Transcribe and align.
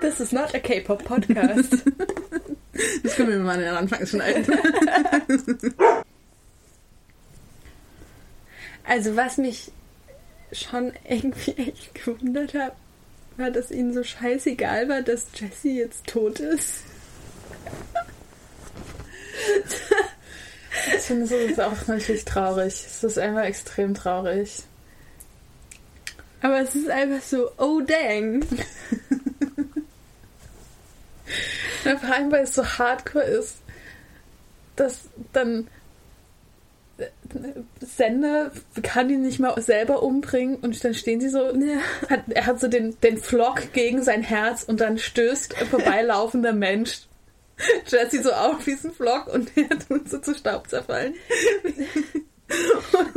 This 0.00 0.20
is 0.20 0.32
not 0.32 0.54
a 0.54 0.58
K-Pop 0.58 1.04
podcast. 1.04 1.84
Das 3.02 3.14
können 3.14 3.30
wir 3.30 3.38
mal 3.40 3.54
an 3.54 3.60
den 3.60 3.68
Anfang 3.74 4.06
schneiden. 4.06 4.46
Also 8.88 9.14
was 9.16 9.36
mich 9.36 9.70
schon 10.50 10.94
irgendwie 11.06 11.52
echt 11.52 11.94
gewundert 11.94 12.54
hat, 12.54 12.74
war, 13.36 13.50
dass 13.50 13.70
ihnen 13.70 13.92
so 13.92 14.02
scheißegal 14.02 14.88
war, 14.88 15.02
dass 15.02 15.26
Jessie 15.34 15.78
jetzt 15.78 16.06
tot 16.06 16.40
ist. 16.40 16.82
Ich 20.94 21.02
finde, 21.02 21.24
es 21.24 21.32
ist 21.32 21.60
auch 21.60 21.86
natürlich 21.88 22.24
traurig. 22.24 22.72
Es 22.86 23.02
ist 23.02 23.18
einfach 23.18 23.42
extrem 23.42 23.94
traurig. 23.94 24.62
Aber 26.40 26.60
es 26.60 26.74
ist 26.76 26.88
einfach 26.88 27.20
so, 27.20 27.50
oh 27.58 27.80
dang. 27.80 28.44
Vor 31.82 32.14
allem, 32.14 32.30
weil 32.30 32.44
es 32.44 32.54
so 32.54 32.64
hardcore 32.64 33.24
ist, 33.24 33.56
dass 34.76 35.00
dann 35.32 35.66
Sender 37.80 38.50
kann 38.82 39.10
ihn 39.10 39.22
nicht 39.22 39.38
mal 39.38 39.60
selber 39.60 40.02
umbringen 40.02 40.56
und 40.56 40.82
dann 40.82 40.94
stehen 40.94 41.20
sie 41.20 41.28
so, 41.28 41.52
hat, 42.08 42.24
er 42.28 42.46
hat 42.46 42.60
so 42.60 42.68
den, 42.68 42.98
den 43.00 43.18
Flock 43.18 43.72
gegen 43.72 44.02
sein 44.02 44.22
Herz 44.22 44.64
und 44.64 44.80
dann 44.80 44.98
stößt 44.98 45.60
ein 45.60 45.66
vorbeilaufender 45.66 46.52
Mensch 46.52 47.02
Jesse 47.86 48.22
so 48.22 48.32
auf 48.32 48.64
diesen 48.64 48.92
Flock 48.92 49.26
und 49.28 49.50
er 49.56 49.78
tut 49.78 50.08
so 50.08 50.18
zu 50.18 50.34
Staub 50.34 50.68
zerfallen. 50.68 51.14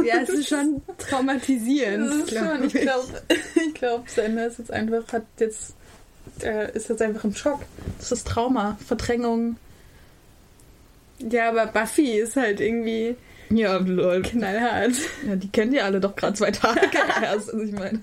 Ja, 0.04 0.22
es 0.22 0.30
ist 0.30 0.50
schon 0.50 0.82
traumatisierend. 0.98 2.08
Das 2.08 2.16
ist 2.18 2.28
glaub 2.28 2.46
schon, 2.46 2.64
ich 2.66 2.74
glaube, 2.74 3.24
ich 3.56 3.74
glaub, 3.74 4.10
Sender 4.10 4.48
ist 4.48 4.60
jetzt 4.60 4.72
einfach, 4.72 5.14
hat 5.14 5.24
jetzt, 5.40 5.74
er 6.40 6.74
ist 6.76 6.90
jetzt 6.90 7.02
einfach 7.02 7.24
im 7.24 7.34
Schock. 7.34 7.62
Das 8.00 8.12
ist 8.12 8.28
Trauma, 8.28 8.78
Verdrängung. 8.86 9.58
Ja, 11.20 11.50
aber 11.50 11.68
Buffy 11.68 12.20
ist 12.20 12.36
halt 12.36 12.60
irgendwie 12.60 13.16
Ja, 13.52 13.78
lol. 13.78 14.22
knallhart. 14.22 14.94
Ja, 15.28 15.36
die 15.36 15.50
kennen 15.50 15.74
ja 15.74 15.84
alle 15.84 16.00
doch 16.00 16.16
gerade 16.16 16.34
zwei 16.34 16.52
Tage 16.52 16.82
erst. 17.22 17.54
Also 17.54 17.62
ich 17.62 17.72
meine, 17.72 18.02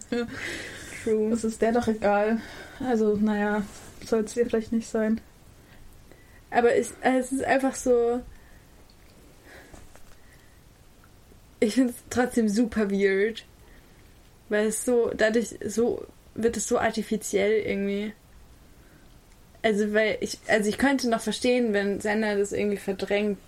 True. 1.04 1.30
das 1.30 1.44
ist 1.44 1.62
der 1.62 1.72
doch 1.72 1.88
egal. 1.88 2.40
Also, 2.80 3.16
naja, 3.16 3.62
soll 4.04 4.20
es 4.24 4.34
dir 4.34 4.46
vielleicht 4.46 4.72
nicht 4.72 4.88
sein. 4.88 5.20
Aber 6.50 6.74
es, 6.74 6.92
es 7.02 7.32
ist 7.32 7.44
einfach 7.44 7.74
so. 7.74 8.22
Ich 11.60 11.74
finde 11.74 11.90
es 11.92 11.96
trotzdem 12.10 12.48
super 12.48 12.90
weird. 12.90 13.44
Weil 14.48 14.68
es 14.68 14.84
so, 14.84 15.10
dadurch 15.14 15.56
so, 15.66 16.06
wird 16.34 16.56
es 16.56 16.66
so 16.68 16.78
artifiziell 16.78 17.52
irgendwie. 17.52 18.12
Also, 19.62 19.92
weil 19.92 20.18
ich, 20.20 20.38
also 20.46 20.68
ich 20.68 20.78
könnte 20.78 21.08
noch 21.10 21.20
verstehen, 21.20 21.72
wenn 21.72 22.00
Sender 22.00 22.36
das 22.36 22.52
irgendwie 22.52 22.76
verdrängt. 22.76 23.38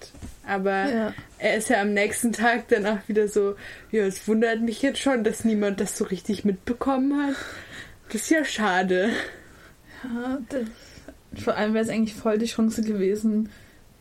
Aber 0.46 0.90
Ja. 0.90 1.14
er 1.38 1.56
ist 1.56 1.68
ja 1.68 1.80
am 1.80 1.94
nächsten 1.94 2.32
Tag 2.32 2.66
dann 2.68 2.84
auch 2.86 2.98
wieder 3.06 3.28
so, 3.28 3.54
ja, 3.92 4.04
es 4.04 4.26
wundert 4.26 4.60
mich 4.60 4.82
jetzt 4.82 4.98
schon, 4.98 5.22
dass 5.22 5.44
niemand 5.44 5.80
das 5.80 5.96
so 5.96 6.04
richtig 6.04 6.44
mitbekommen 6.44 7.28
hat. 7.28 7.36
Das 8.12 8.22
ist 8.22 8.30
ja 8.30 8.44
schade. 8.44 9.10
ja 10.02 10.38
das, 10.48 11.42
vor 11.44 11.54
allem 11.56 11.74
wäre 11.74 11.84
es 11.84 11.90
eigentlich 11.90 12.16
voll 12.16 12.38
die 12.38 12.46
Chance 12.46 12.82
gewesen, 12.82 13.50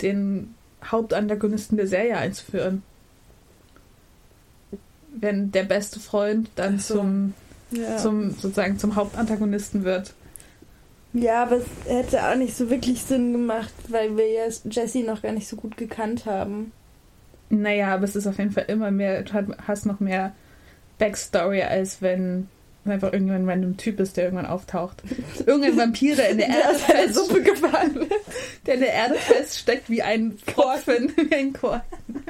den 0.01 0.55
Hauptantagonisten 0.83 1.77
der 1.77 1.85
Serie 1.87 2.17
einzuführen. 2.17 2.81
Wenn 5.15 5.51
der 5.51 5.63
beste 5.63 5.99
Freund 5.99 6.49
dann 6.55 6.77
Ach 6.79 6.81
so. 6.81 6.93
zum, 6.95 7.33
Ja. 7.71 7.97
zum, 7.97 8.31
sozusagen 8.31 8.79
zum 8.79 8.95
Hauptantagonisten 8.95 9.83
wird. 9.83 10.13
Ja, 11.13 11.43
aber 11.43 11.57
es 11.57 11.65
hätte 11.87 12.23
auch 12.23 12.35
nicht 12.35 12.55
so 12.55 12.69
wirklich 12.69 13.01
Sinn 13.01 13.31
gemacht, 13.31 13.73
weil 13.87 14.15
wir 14.15 14.27
ja 14.27 14.43
Jessie 14.69 15.03
noch 15.03 15.21
gar 15.21 15.31
nicht 15.31 15.47
so 15.47 15.55
gut 15.55 15.75
gekannt 15.75 16.25
haben. 16.25 16.71
Naja, 17.49 17.95
aber 17.95 18.03
es 18.03 18.15
ist 18.15 18.27
auf 18.27 18.37
jeden 18.37 18.51
Fall 18.51 18.65
immer 18.67 18.91
mehr, 18.91 19.23
du 19.23 19.55
hast 19.67 19.87
noch 19.87 19.99
mehr 19.99 20.33
Backstory, 20.99 21.63
als 21.63 22.01
wenn 22.01 22.47
einfach 22.85 23.11
irgendjemand 23.13 23.45
ein 23.45 23.49
random 23.49 23.77
Typ 23.77 23.99
ist, 23.99 24.17
der 24.17 24.25
irgendwann 24.25 24.45
auftaucht. 24.45 25.03
Irgendein 25.45 25.77
Vampir, 25.77 26.15
der 26.15 26.29
in 26.29 26.37
der 26.37 26.47
Erde 26.47 26.69
aus 26.69 26.85
der 26.85 26.95
fest, 26.95 27.15
Suppe 27.15 27.43
gefallen 27.43 27.95
wird. 27.95 28.11
der 28.65 28.73
in 28.75 28.79
der 28.79 28.93
Erde 28.93 29.15
feststeckt 29.15 29.89
wie 29.89 30.01
ein 30.01 30.37
Korken. 30.55 31.13
wie 31.15 31.35
ein 31.35 31.53
Korken. 31.53 31.83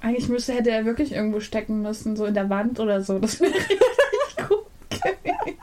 Eigentlich 0.00 0.28
müsste, 0.28 0.54
hätte 0.54 0.70
er 0.70 0.84
wirklich 0.84 1.12
irgendwo 1.12 1.40
stecken 1.40 1.82
müssen, 1.82 2.16
so 2.16 2.24
in 2.24 2.34
der 2.34 2.48
Wand 2.48 2.80
oder 2.80 3.02
so. 3.02 3.18
Das 3.18 3.40
wäre 3.40 3.52
richtig 3.52 3.78
gut 4.48 4.66
gewesen. 4.88 5.58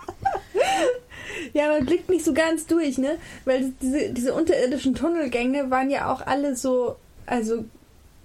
Ja, 1.58 1.70
man 1.70 1.86
blickt 1.88 2.08
nicht 2.10 2.24
so 2.24 2.34
ganz 2.34 2.68
durch, 2.68 2.98
ne? 3.00 3.18
Weil 3.46 3.74
diese, 3.82 4.10
diese 4.12 4.34
unterirdischen 4.34 4.94
Tunnelgänge 4.94 5.72
waren 5.72 5.90
ja 5.90 6.12
auch 6.14 6.26
alle 6.26 6.56
so, 6.56 6.96
also 7.26 7.66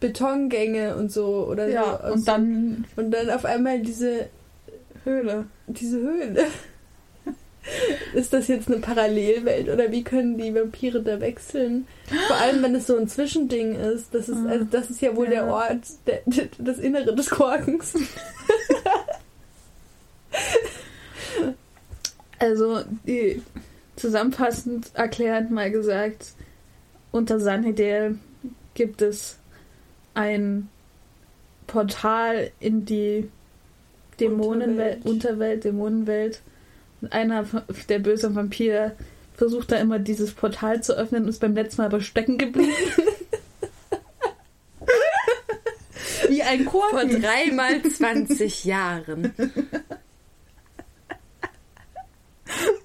Betongänge 0.00 0.97
und 0.97 1.10
so 1.10 1.47
oder 1.48 1.66
Ja, 1.69 1.98
so. 2.06 2.12
und 2.12 2.28
dann 2.28 2.84
und 2.97 3.10
dann 3.10 3.31
auf 3.31 3.44
einmal 3.47 3.81
diese, 3.81 4.28
Höhle. 5.04 5.47
diese 5.66 5.98
Höhle. 5.98 6.47
Ist 8.15 8.32
das 8.32 8.48
jetzt 8.48 8.66
eine 8.69 8.78
Parallelwelt 8.78 9.69
oder 9.69 9.91
wie 9.93 10.03
können 10.03 10.37
die 10.37 10.53
Vampire 10.54 11.00
da 11.00 11.20
wechseln? 11.20 11.87
Vor 12.26 12.37
allem, 12.37 12.60
wenn 12.62 12.75
es 12.75 12.88
so 12.88 12.97
ein 12.99 13.06
Zwischending 13.09 13.76
ist. 13.76 14.12
Das 14.12 14.28
ist, 14.28 14.37
Ah. 14.44 14.50
also 14.50 14.64
das 14.69 14.91
ist 14.91 15.00
ja 15.00 15.14
wohl 15.16 15.28
der 15.28 15.47
Ja. 15.47 15.53
Ort, 15.54 15.78
der, 16.09 16.22
das 16.59 16.78
Innere 16.81 17.14
des 17.14 17.31
Korkens. 17.31 17.94
Also, 22.42 22.82
die, 23.06 23.41
zusammenfassend 23.94 24.91
erklärend 24.94 25.53
mal 25.53 25.70
gesagt, 25.70 26.32
unter 27.12 27.38
Sanhedel 27.38 28.19
gibt 28.75 29.00
es 29.00 29.38
ein 30.14 30.69
Portal 31.69 32.50
in 32.58 32.84
die 32.84 33.31
Dämonenwelt, 34.19 35.04
Unterwelt. 35.04 35.06
Unterwelt, 35.06 35.62
Dämonenwelt. 35.64 36.42
Und 37.00 37.12
einer 37.12 37.47
der 37.88 38.00
böse 38.00 38.34
Vampir 38.34 38.97
versucht 39.34 39.70
da 39.70 39.76
immer 39.76 40.00
dieses 40.00 40.32
Portal 40.32 40.82
zu 40.82 40.97
öffnen 40.97 41.22
und 41.22 41.28
ist 41.28 41.41
beim 41.41 41.54
letzten 41.54 41.82
Mal 41.82 41.86
aber 41.86 42.00
stecken 42.00 42.38
geblieben. 42.38 42.72
Wie 46.28 46.42
ein 46.42 46.64
Vor 46.64 46.91
Korken. 46.91 47.22
dreimal 47.22 47.81
20 47.82 48.64
Jahren. 48.64 49.32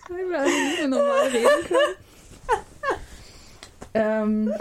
Weil 0.09 0.29
wir 0.29 0.39
also 0.39 0.49
nicht 0.49 0.77
mehr 0.79 0.87
normal 0.87 1.27
reden 1.27 1.67
können. 1.67 1.95
ähm, 3.93 4.53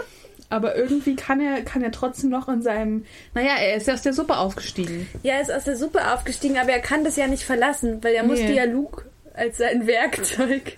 aber 0.49 0.66
irgendwie 0.77 1.15
kann 1.15 1.41
er, 1.41 1.61
kann 1.63 1.81
er 1.83 1.91
trotzdem 1.91 2.29
noch 2.29 2.47
in 2.47 2.61
seinem. 2.61 3.05
Naja, 3.33 3.55
er 3.59 3.75
ist 3.75 3.87
ja 3.87 3.93
aus 3.95 4.01
der 4.03 4.13
Suppe 4.13 4.37
aufgestiegen. 4.37 5.07
Ja, 5.23 5.33
er 5.35 5.41
ist 5.41 5.51
aus 5.51 5.63
der 5.65 5.75
Suppe 5.75 6.13
aufgestiegen, 6.13 6.57
aber 6.57 6.71
er 6.71 6.79
kann 6.79 7.03
das 7.03 7.15
ja 7.17 7.27
nicht 7.27 7.43
verlassen, 7.43 8.03
weil 8.03 8.13
er 8.13 8.23
Nee. 8.23 8.29
musste 8.29 8.51
ja 8.53 8.63
Luke 8.65 9.05
als 9.33 9.57
sein 9.57 9.85
Werkzeug. 9.87 10.77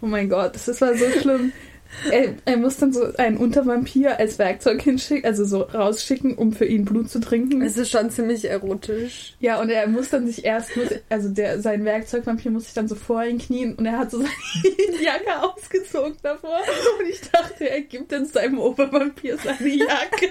Oh 0.00 0.06
mein 0.06 0.28
Gott, 0.28 0.54
das 0.54 0.80
war 0.80 0.94
so 0.94 1.10
schlimm. 1.20 1.52
Er, 2.10 2.34
er 2.44 2.56
muss 2.56 2.76
dann 2.76 2.92
so 2.92 3.12
einen 3.16 3.36
Untervampir 3.36 4.18
als 4.18 4.38
Werkzeug 4.38 4.82
hinschicken, 4.82 5.24
also 5.24 5.44
so 5.44 5.62
rausschicken, 5.62 6.34
um 6.34 6.52
für 6.52 6.64
ihn 6.64 6.84
Blut 6.84 7.10
zu 7.10 7.20
trinken. 7.20 7.62
Es 7.62 7.76
ist 7.76 7.90
schon 7.90 8.10
ziemlich 8.10 8.48
erotisch. 8.48 9.34
Ja, 9.40 9.60
und 9.60 9.70
er 9.70 9.86
muss 9.88 10.10
dann 10.10 10.26
sich 10.26 10.44
erst, 10.44 10.76
muss, 10.76 10.88
also 11.08 11.28
der, 11.28 11.60
sein 11.60 11.84
Werkzeugvampir 11.84 12.50
muss 12.50 12.64
sich 12.64 12.74
dann 12.74 12.88
so 12.88 12.94
vor 12.94 13.24
ihn 13.24 13.38
knien 13.38 13.74
und 13.74 13.86
er 13.86 13.98
hat 13.98 14.10
so 14.10 14.18
seine 14.18 15.02
Jacke 15.02 15.42
ausgezogen 15.42 16.16
davor. 16.22 16.60
Und 17.00 17.08
ich 17.08 17.20
dachte, 17.30 17.68
er 17.68 17.80
gibt 17.80 18.12
dann 18.12 18.26
seinem 18.26 18.58
Obervampir 18.58 19.38
seine 19.38 19.68
Jacke. 19.68 20.28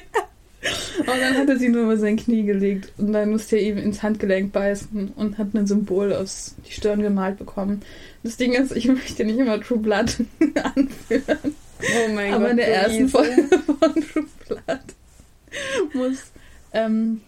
Und 1.00 1.07
dann 1.07 1.38
hat 1.38 1.50
er 1.50 1.57
sie 1.57 1.69
nur 1.69 1.83
über 1.83 1.98
sein 1.98 2.18
Knie 2.18 2.44
gelegt 2.44 2.92
und 2.98 3.13
dann 3.13 3.30
musste 3.30 3.57
er 3.57 3.62
ihm 3.62 3.77
ins 3.77 4.01
Handgelenk 4.01 4.51
beißen 4.51 5.13
und 5.15 5.38
hat 5.38 5.54
ein 5.54 5.68
Symbol 5.68 6.13
aus 6.13 6.56
die 6.68 6.71
Stirn 6.71 7.01
gemalt 7.01 7.38
bekommen. 7.38 7.83
Das 8.24 8.38
Ding 8.38 8.54
ist, 8.54 8.75
ich 8.75 8.88
möchte 8.88 9.24
nicht 9.24 9.38
immer 9.38 9.62
True 9.62 9.77
Blood 9.77 10.18
anführen. 10.75 11.56
Oh 11.80 12.12
mein 12.13 12.33
Aber 12.33 12.50
in 12.50 12.57
der 12.57 12.74
ersten. 12.74 13.07
Folge 13.07 13.48
von 13.65 13.94
True 14.01 14.25
Blood 14.48 15.94
muss, 15.94 16.24
ähm, 16.74 17.21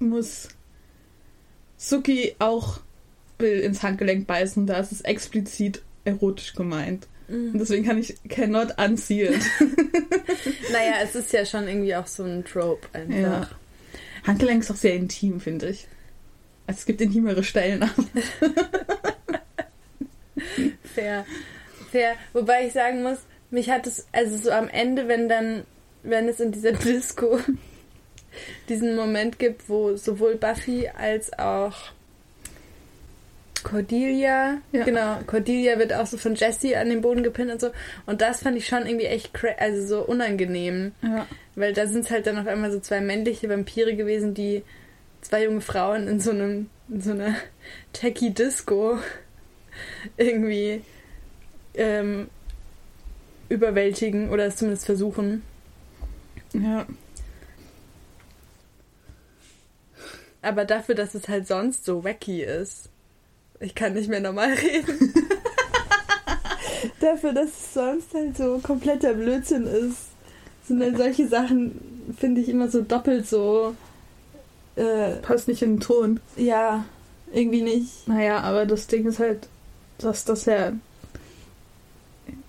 muss 0.00 0.48
Suki 1.76 2.34
auch 2.40 2.80
Bill 3.38 3.60
ins 3.60 3.84
Handgelenk 3.84 4.26
beißen. 4.26 4.66
Da 4.66 4.78
ist 4.78 4.90
es 4.90 5.02
explizit 5.02 5.82
erotisch 6.04 6.54
gemeint. 6.54 7.06
Und 7.28 7.58
deswegen 7.58 7.84
kann 7.84 7.98
ich 7.98 8.14
cannot 8.30 8.74
unsee 8.78 9.24
it. 9.26 9.40
Naja, 10.72 10.94
es 11.02 11.14
ist 11.14 11.32
ja 11.32 11.44
schon 11.44 11.68
irgendwie 11.68 11.94
auch 11.94 12.06
so 12.06 12.24
ein 12.24 12.44
Trope 12.44 12.88
einfach. 12.92 13.16
Ja. 13.18 13.48
Handgelenk 14.26 14.62
ist 14.62 14.70
auch 14.70 14.76
sehr 14.76 14.94
intim, 14.94 15.40
finde 15.40 15.68
ich. 15.70 15.86
Also 16.66 16.78
es 16.80 16.86
gibt 16.86 17.00
intimere 17.00 17.42
Stellen. 17.42 17.82
Fair. 20.94 21.24
Fair. 21.90 22.14
Wobei 22.32 22.66
ich 22.66 22.72
sagen 22.72 23.02
muss, 23.02 23.18
mich 23.50 23.70
hat 23.70 23.86
es, 23.86 24.06
also 24.12 24.36
so 24.36 24.50
am 24.50 24.68
Ende, 24.68 25.08
wenn 25.08 25.28
dann, 25.28 25.64
wenn 26.02 26.28
es 26.28 26.40
in 26.40 26.52
dieser 26.52 26.72
Disco 26.84 27.40
diesen 28.68 28.94
Moment 28.96 29.38
gibt, 29.38 29.68
wo 29.68 29.96
sowohl 29.96 30.36
Buffy 30.36 30.88
als 30.88 31.32
auch 31.38 31.92
Cordelia, 33.62 34.58
Ja. 34.72 34.84
genau, 34.84 35.18
Cordelia 35.26 35.78
wird 35.78 35.92
auch 35.92 36.06
so 36.06 36.16
von 36.18 36.34
Jessie 36.34 36.76
an 36.76 36.88
den 36.88 37.00
Boden 37.00 37.22
gepinnt 37.22 37.50
und 37.50 37.60
so. 37.60 37.70
Und 38.06 38.20
das 38.20 38.42
fand 38.42 38.56
ich 38.56 38.66
schon 38.66 38.86
irgendwie 38.86 39.06
echt, 39.06 39.34
cra 39.34 39.48
also 39.58 39.86
so 39.86 40.02
unangenehm. 40.04 40.92
Ja. 41.02 41.26
Weil 41.54 41.72
da 41.72 41.86
sind 41.86 42.04
es 42.04 42.10
halt 42.10 42.26
dann 42.26 42.38
auf 42.38 42.46
einmal 42.46 42.70
so 42.72 42.80
zwei 42.80 43.00
männliche 43.00 43.48
Vampire 43.48 43.94
gewesen, 43.96 44.34
die 44.34 44.62
zwei 45.20 45.44
junge 45.44 45.60
Frauen 45.60 46.06
in 46.08 46.20
so 46.20 46.30
einem, 46.30 46.68
in 46.88 47.00
so 47.00 47.10
einer 47.12 47.34
Techie 47.92 48.30
Disco 48.30 48.98
irgendwie 50.16 50.82
ähm, 51.74 52.28
überwältigen 53.48 54.30
oder 54.30 54.46
es 54.46 54.56
zumindest 54.56 54.86
versuchen. 54.86 55.42
ja. 56.52 56.86
Aber 60.40 60.64
dafür, 60.64 60.94
dass 60.94 61.16
es 61.16 61.28
halt 61.28 61.48
sonst 61.48 61.84
so 61.84 62.04
wacky 62.04 62.42
ist. 62.44 62.87
Ich 63.60 63.74
kann 63.74 63.94
nicht 63.94 64.08
mehr 64.08 64.20
normal 64.20 64.52
reden. 64.62 65.14
dafür, 67.00 67.32
dass 67.32 67.48
es 67.48 67.74
sonst 67.74 68.14
halt 68.14 68.36
so 68.36 68.60
kompletter 68.62 69.14
Blödsinn 69.14 69.66
ist, 69.66 70.08
sind 70.66 70.80
dann 70.80 70.96
solche 70.96 71.28
Sachen, 71.28 71.80
finde 72.18 72.40
ich, 72.40 72.48
immer 72.48 72.68
so 72.68 72.82
doppelt 72.82 73.26
so. 73.26 73.74
Äh, 74.76 75.16
Passt 75.22 75.48
nicht 75.48 75.62
in 75.62 75.74
den 75.74 75.80
Ton. 75.80 76.20
ja, 76.36 76.84
irgendwie 77.32 77.62
nicht. 77.62 78.06
Naja, 78.08 78.40
aber 78.40 78.64
das 78.64 78.86
Ding 78.86 79.06
ist 79.06 79.18
halt, 79.18 79.48
dass 79.98 80.24
das 80.24 80.44
ja 80.46 80.72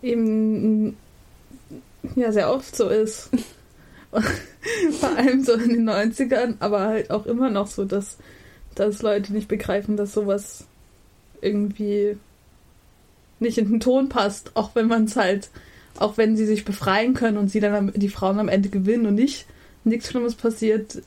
eben 0.01 0.95
ja 2.15 2.31
sehr 2.31 2.51
oft 2.51 2.75
so 2.75 2.87
ist. 2.87 3.29
Vor 4.99 5.09
allem 5.17 5.43
so 5.43 5.53
in 5.53 5.69
den 5.69 5.89
90ern, 5.89 6.55
aber 6.59 6.81
halt 6.81 7.11
auch 7.11 7.25
immer 7.25 7.49
noch 7.49 7.67
so, 7.67 7.85
dass, 7.85 8.17
dass 8.75 9.01
Leute 9.01 9.33
nicht 9.33 9.47
begreifen, 9.47 9.97
dass 9.97 10.13
sowas 10.13 10.65
irgendwie 11.41 12.17
nicht 13.39 13.57
in 13.57 13.69
den 13.69 13.79
Ton 13.79 14.09
passt, 14.09 14.55
auch 14.55 14.75
wenn 14.75 14.87
man 14.87 15.05
es 15.05 15.15
halt, 15.15 15.49
auch 15.97 16.17
wenn 16.17 16.35
sie 16.35 16.45
sich 16.45 16.65
befreien 16.65 17.13
können 17.13 17.37
und 17.37 17.49
sie 17.49 17.59
dann 17.59 17.73
am, 17.75 17.93
die 17.93 18.09
Frauen 18.09 18.39
am 18.39 18.49
Ende 18.49 18.69
gewinnen 18.69 19.05
und 19.05 19.15
nicht 19.15 19.45
nichts 19.85 20.09
Schlimmes 20.09 20.35
passiert, 20.35 21.01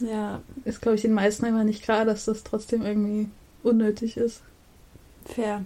Ja, 0.00 0.42
ist 0.64 0.82
glaube 0.82 0.96
ich 0.96 1.02
den 1.02 1.14
meisten 1.14 1.46
immer 1.46 1.64
nicht 1.64 1.82
klar, 1.82 2.04
dass 2.04 2.26
das 2.26 2.44
trotzdem 2.44 2.82
irgendwie 2.82 3.28
unnötig 3.62 4.16
ist. 4.16 4.42
fair. 5.24 5.64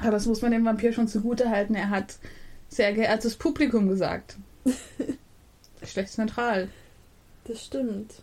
Aber 0.00 0.12
das 0.12 0.26
muss 0.26 0.40
man 0.42 0.52
dem 0.52 0.64
Vampir 0.64 0.92
schon 0.92 1.08
zugute 1.08 1.50
halten. 1.50 1.74
Er 1.74 1.90
hat 1.90 2.16
sehr 2.68 2.92
geehrtes 2.92 3.36
Publikum 3.36 3.88
gesagt. 3.88 4.36
Geschlechtsneutral. 5.80 6.68
Das 7.44 7.64
stimmt. 7.64 8.22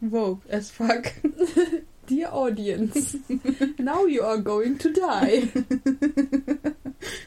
Vogue 0.00 0.40
as 0.50 0.70
fuck. 0.70 1.04
Dear 2.08 2.32
audience, 2.32 3.16
now 3.78 4.06
you 4.06 4.22
are 4.22 4.38
going 4.38 4.78
to 4.78 4.92
die. 4.92 5.50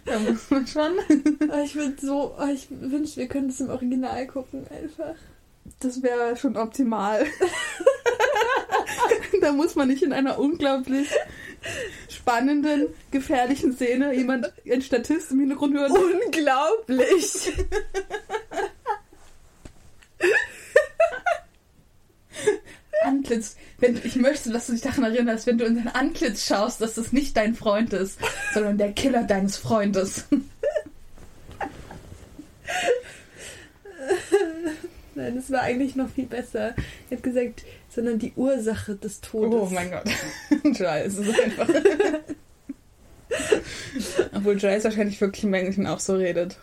Da 0.06 0.20
muss 0.20 0.50
man 0.50 0.68
schon. 0.68 0.94
Oh, 1.52 1.64
ich 1.64 1.76
würde 1.76 1.96
so, 2.02 2.36
oh, 2.38 2.48
ich 2.52 2.68
wünschte, 2.70 3.22
wir 3.22 3.28
könnten 3.28 3.50
es 3.50 3.62
im 3.62 3.70
Original 3.70 4.28
gucken, 4.28 4.66
einfach. 4.70 5.16
Das 5.80 6.02
wäre 6.02 6.36
schon 6.36 6.58
optimal. 6.58 7.26
da 9.42 9.52
muss 9.52 9.76
man 9.76 9.88
nicht 9.88 10.04
in 10.04 10.12
einer 10.12 10.40
unglaublich 10.40 11.10
spannenden, 12.10 12.88
gefährlichen 13.12 13.74
Szene 13.74 14.14
jemand, 14.14 14.52
ein 14.70 14.82
Statist 14.82 15.32
im 15.32 15.40
Hintergrund 15.40 15.76
hören. 15.76 15.92
Unglaublich! 15.92 17.54
Antlitz. 23.04 23.56
Wenn, 23.80 24.00
ich 24.04 24.16
möchte, 24.16 24.52
dass 24.52 24.68
du 24.68 24.74
dich 24.74 24.82
daran 24.82 25.04
erinnerst, 25.04 25.48
wenn 25.48 25.58
du 25.58 25.66
in 25.66 25.76
dein 25.76 25.88
Antlitz 25.88 26.46
schaust, 26.46 26.82
dass 26.82 26.96
das 26.96 27.12
nicht 27.12 27.38
dein 27.38 27.56
Freund 27.56 27.94
ist, 27.94 28.20
sondern 28.54 28.78
der 28.78 28.92
Killer 28.94 29.24
deines 29.24 29.58
Freundes. 29.58 30.26
Nein, 35.16 35.36
das 35.36 35.52
war 35.52 35.62
eigentlich 35.62 35.96
noch 35.96 36.10
viel 36.10 36.28
besser. 36.28 36.76
Er 37.10 37.18
hat 37.18 37.24
gesagt, 37.24 37.66
sondern 37.90 38.20
die 38.20 38.32
Ursache 38.36 38.96
des 38.96 39.20
Todes. 39.20 39.54
Oh 39.54 39.70
mein 39.74 39.92
Gott. 39.92 40.06
Giles 40.64 41.18
ist 41.18 41.40
einfach. 41.40 41.68
Obwohl 44.34 44.56
Giles 44.56 44.86
wahrscheinlich 44.86 45.20
wirklich 45.20 45.44
im 45.44 45.54
Englischen 45.54 45.88
auch 45.88 46.00
so 46.00 46.16
redet. 46.16 46.58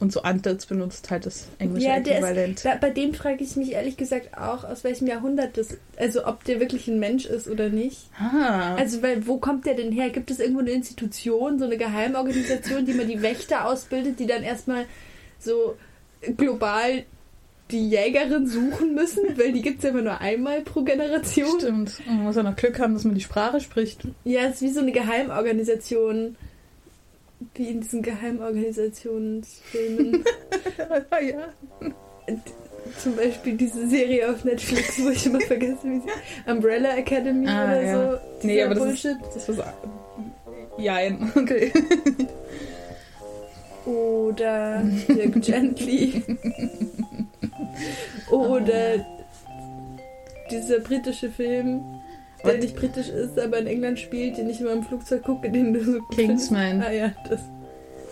Und 0.00 0.12
so 0.12 0.22
Antlitz 0.22 0.64
benutzt 0.64 1.10
halt 1.10 1.26
das 1.26 1.46
englische 1.58 1.86
Ja, 1.86 1.96
Äquivalent. 1.98 2.56
ist, 2.56 2.64
da, 2.64 2.74
bei 2.76 2.88
dem 2.88 3.12
frage 3.12 3.44
ich 3.44 3.54
mich 3.56 3.72
ehrlich 3.72 3.98
gesagt 3.98 4.36
auch, 4.38 4.64
aus 4.64 4.82
welchem 4.82 5.06
Jahrhundert 5.06 5.58
das, 5.58 5.76
also 5.98 6.26
ob 6.26 6.42
der 6.44 6.58
wirklich 6.58 6.88
ein 6.88 6.98
Mensch 6.98 7.26
ist 7.26 7.46
oder 7.48 7.68
nicht. 7.68 8.08
ah. 8.18 8.76
Also, 8.76 9.02
weil, 9.02 9.26
wo 9.26 9.36
kommt 9.36 9.66
der 9.66 9.74
denn 9.74 9.92
her? 9.92 10.08
Gibt 10.08 10.30
es 10.30 10.40
irgendwo 10.40 10.60
eine 10.60 10.70
Institution, 10.70 11.58
so 11.58 11.66
eine 11.66 11.76
Geheimorganisation, 11.76 12.86
die 12.86 12.94
mal 12.94 13.04
die 13.06 13.20
Wächter 13.20 13.66
ausbildet, 13.66 14.18
die 14.18 14.26
dann 14.26 14.42
erstmal 14.42 14.86
so 15.38 15.76
global 16.38 17.04
die 17.70 17.90
Jägerin 17.90 18.46
suchen 18.46 18.94
müssen? 18.94 19.22
Weil 19.36 19.52
die 19.52 19.60
gibt 19.60 19.78
es 19.78 19.84
ja 19.84 19.90
immer 19.90 20.00
nur 20.02 20.18
einmal 20.20 20.62
pro 20.62 20.82
Generation. 20.82 21.60
Stimmt. 21.60 22.00
Und 22.06 22.06
man 22.06 22.24
muss 22.24 22.36
ja 22.36 22.42
noch 22.42 22.56
Glück 22.56 22.78
haben, 22.80 22.94
dass 22.94 23.04
man 23.04 23.14
die 23.14 23.20
Sprache 23.20 23.60
spricht. 23.60 24.00
Ja, 24.24 24.44
es 24.44 24.56
ist 24.56 24.62
wie 24.62 24.70
so 24.70 24.80
eine 24.80 24.92
Geheimorganisation. 24.92 26.36
Wie 27.54 27.68
in 27.68 27.80
diesen 27.80 28.02
Geheimorganisationsfilmen. 28.02 30.24
ja. 31.22 31.48
Zum 32.98 33.16
Beispiel 33.16 33.56
diese 33.56 33.88
Serie 33.88 34.30
auf 34.30 34.44
Netflix, 34.44 35.02
wo 35.02 35.08
ich 35.10 35.24
immer 35.26 35.40
vergesse, 35.40 35.78
wie 35.84 36.00
sie. 36.00 36.50
Umbrella 36.50 36.96
Academy 36.96 37.46
Ah, 37.48 37.64
oder 37.66 37.82
ja. 37.82 38.12
so. 38.12 38.18
Nee, 38.46 38.62
aber 38.62 38.74
das 38.74 38.84
Bullshit. 38.84 39.16
ist, 39.34 39.36
das 39.36 39.48
ist. 39.48 39.62
Jein. 40.78 41.32
Okay. 41.34 41.72
Oder 43.86 44.82
Dirk 45.08 45.40
Gently. 45.42 46.22
Oder 48.30 49.04
dieser 50.50 50.80
britische 50.80 51.30
Film, 51.30 51.82
der 52.44 52.58
nicht 52.58 52.76
britisch 52.76 53.08
ist, 53.08 53.38
aber 53.38 53.58
in 53.58 53.66
England 53.66 53.98
spielt, 53.98 54.38
den 54.38 54.48
ich 54.48 54.60
immer 54.60 54.72
im 54.72 54.82
Flugzeug 54.82 55.22
gucke, 55.22 55.50
den 55.50 55.72
du 55.72 55.84
so 55.84 56.00
Kingsman. 56.14 56.82
Ah 56.82 56.92
ja, 56.92 57.12
das. 57.28 57.40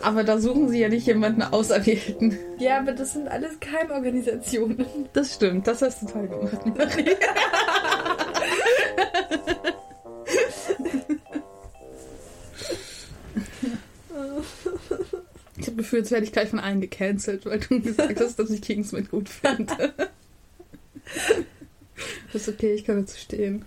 Aber 0.03 0.23
da 0.23 0.39
suchen 0.39 0.69
sie 0.69 0.79
ja 0.79 0.89
nicht 0.89 1.07
jemanden 1.07 1.43
Auserwählten. 1.43 2.39
Ja, 2.59 2.79
aber 2.79 2.93
das 2.93 3.15
sind 3.15 3.29
alles 3.29 3.59
Geheimorganisationen. 3.59 4.87
Das 5.13 5.35
stimmt, 5.35 5.67
das 5.67 5.83
hast 5.83 6.03
du 6.03 6.07
toll 6.07 6.29
gemacht, 6.29 6.65
Marie. 6.77 7.17
Ich 15.57 15.67
habe 15.67 15.77
Gefühl, 15.77 15.99
jetzt 16.01 16.11
werde 16.13 16.25
ich 16.25 16.33
gleich 16.33 16.51
von 16.51 16.61
allen 16.61 16.81
gecancelt, 16.81 17.45
weil 17.47 17.59
du 17.59 17.81
gesagt 17.81 18.21
hast, 18.21 18.39
dass 18.39 18.51
ich 18.51 18.63
Kingsman 18.63 19.09
gut 19.11 19.29
finde. 19.29 19.93
Das 22.33 22.47
ist 22.47 22.55
okay, 22.55 22.75
ich 22.75 22.85
kann 22.85 23.01
dazu 23.01 23.19
stehen. 23.19 23.65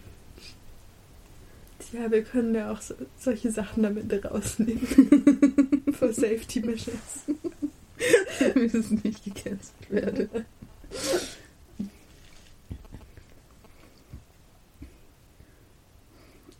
Ja, 1.91 2.09
wir 2.09 2.23
können 2.23 2.55
ja 2.55 2.71
auch 2.71 2.81
so, 2.81 2.95
solche 3.17 3.51
Sachen 3.51 3.83
damit 3.83 4.23
rausnehmen. 4.23 4.87
For 5.93 6.13
safety 6.13 6.61
measures. 6.61 7.25
Damit 8.39 8.73
es 8.73 8.89
nicht 8.91 9.23
gecancelt 9.23 9.89
werde. 9.89 10.29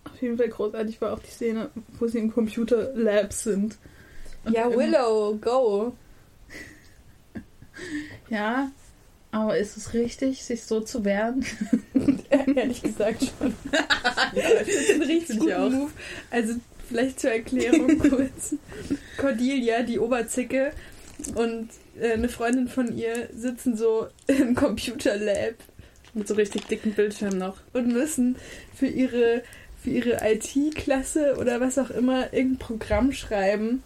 Auf 0.03 0.21
jeden 0.21 0.38
Fall 0.38 0.50
großartig 0.50 1.01
war 1.01 1.13
auch 1.13 1.19
die 1.19 1.31
Szene, 1.31 1.71
wo 1.97 2.07
sie 2.07 2.19
im 2.19 2.31
Computer 2.31 2.93
Lab 2.93 3.33
sind. 3.33 3.77
Und 4.43 4.53
Ja, 4.53 4.69
Willow, 4.69 5.38
go. 5.38 5.93
Ja, 8.29 8.71
aber 9.31 9.57
ist 9.57 9.77
es 9.77 9.93
richtig, 9.93 10.43
sich 10.43 10.63
so 10.63 10.81
zu 10.81 11.05
wehren? 11.05 11.45
Ehrlich 12.29 12.81
gesagt 12.81 13.23
schon. 13.23 13.53
das 14.35 14.67
ist 14.67 14.91
ein 14.91 15.01
richtig 15.01 15.39
guter 15.39 15.69
Move. 15.69 15.91
Also 16.29 16.55
vielleicht 16.89 17.19
zur 17.19 17.31
Erklärung 17.31 17.97
kurz. 18.00 18.55
Cordelia, 19.17 19.83
die 19.83 20.00
Oberzicke 20.00 20.73
und 21.35 21.69
äh, 22.00 22.13
eine 22.13 22.29
Freundin 22.29 22.67
von 22.67 22.95
ihr 22.97 23.29
sitzen 23.33 23.77
so 23.77 24.07
im 24.27 24.55
Computerlab 24.55 25.55
Mit 26.13 26.27
so 26.27 26.33
richtig 26.33 26.67
dicken 26.67 26.93
Bildschirmen 26.93 27.38
noch. 27.38 27.57
und 27.73 27.88
müssen 27.88 28.35
für 28.75 28.88
ihre 28.88 29.43
für 29.81 29.89
ihre 29.89 30.19
IT-Klasse 30.21 31.38
oder 31.39 31.59
was 31.59 31.79
auch 31.79 31.89
immer 31.89 32.31
irgendein 32.33 32.59
Programm 32.59 33.13
schreiben. 33.13 33.81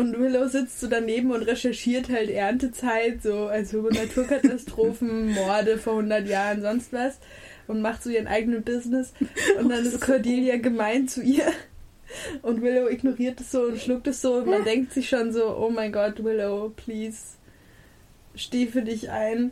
Und 0.00 0.18
Willow 0.18 0.48
sitzt 0.48 0.80
so 0.80 0.86
daneben 0.86 1.30
und 1.30 1.42
recherchiert 1.42 2.08
halt 2.08 2.30
Erntezeit, 2.30 3.22
so 3.22 3.48
also 3.48 3.82
Naturkatastrophen, 3.82 5.32
Morde 5.34 5.76
vor 5.76 5.98
100 5.98 6.26
Jahren, 6.26 6.62
sonst 6.62 6.94
was. 6.94 7.18
Und 7.66 7.82
macht 7.82 8.02
so 8.02 8.08
ihren 8.08 8.26
eigenen 8.26 8.62
Business. 8.62 9.12
Und 9.58 9.68
dann 9.68 9.84
ist 9.84 10.00
Cordelia 10.00 10.56
gemein 10.56 11.06
zu 11.06 11.20
ihr. 11.20 11.52
Und 12.40 12.62
Willow 12.62 12.88
ignoriert 12.88 13.42
es 13.42 13.50
so 13.50 13.64
und 13.64 13.78
schluckt 13.78 14.06
es 14.06 14.22
so. 14.22 14.36
Und 14.36 14.46
man 14.46 14.64
denkt 14.64 14.94
sich 14.94 15.06
schon 15.06 15.34
so, 15.34 15.54
oh 15.54 15.68
mein 15.68 15.92
Gott, 15.92 16.24
Willow, 16.24 16.72
please, 16.74 17.36
steh 18.34 18.68
für 18.68 18.80
dich 18.80 19.10
ein. 19.10 19.50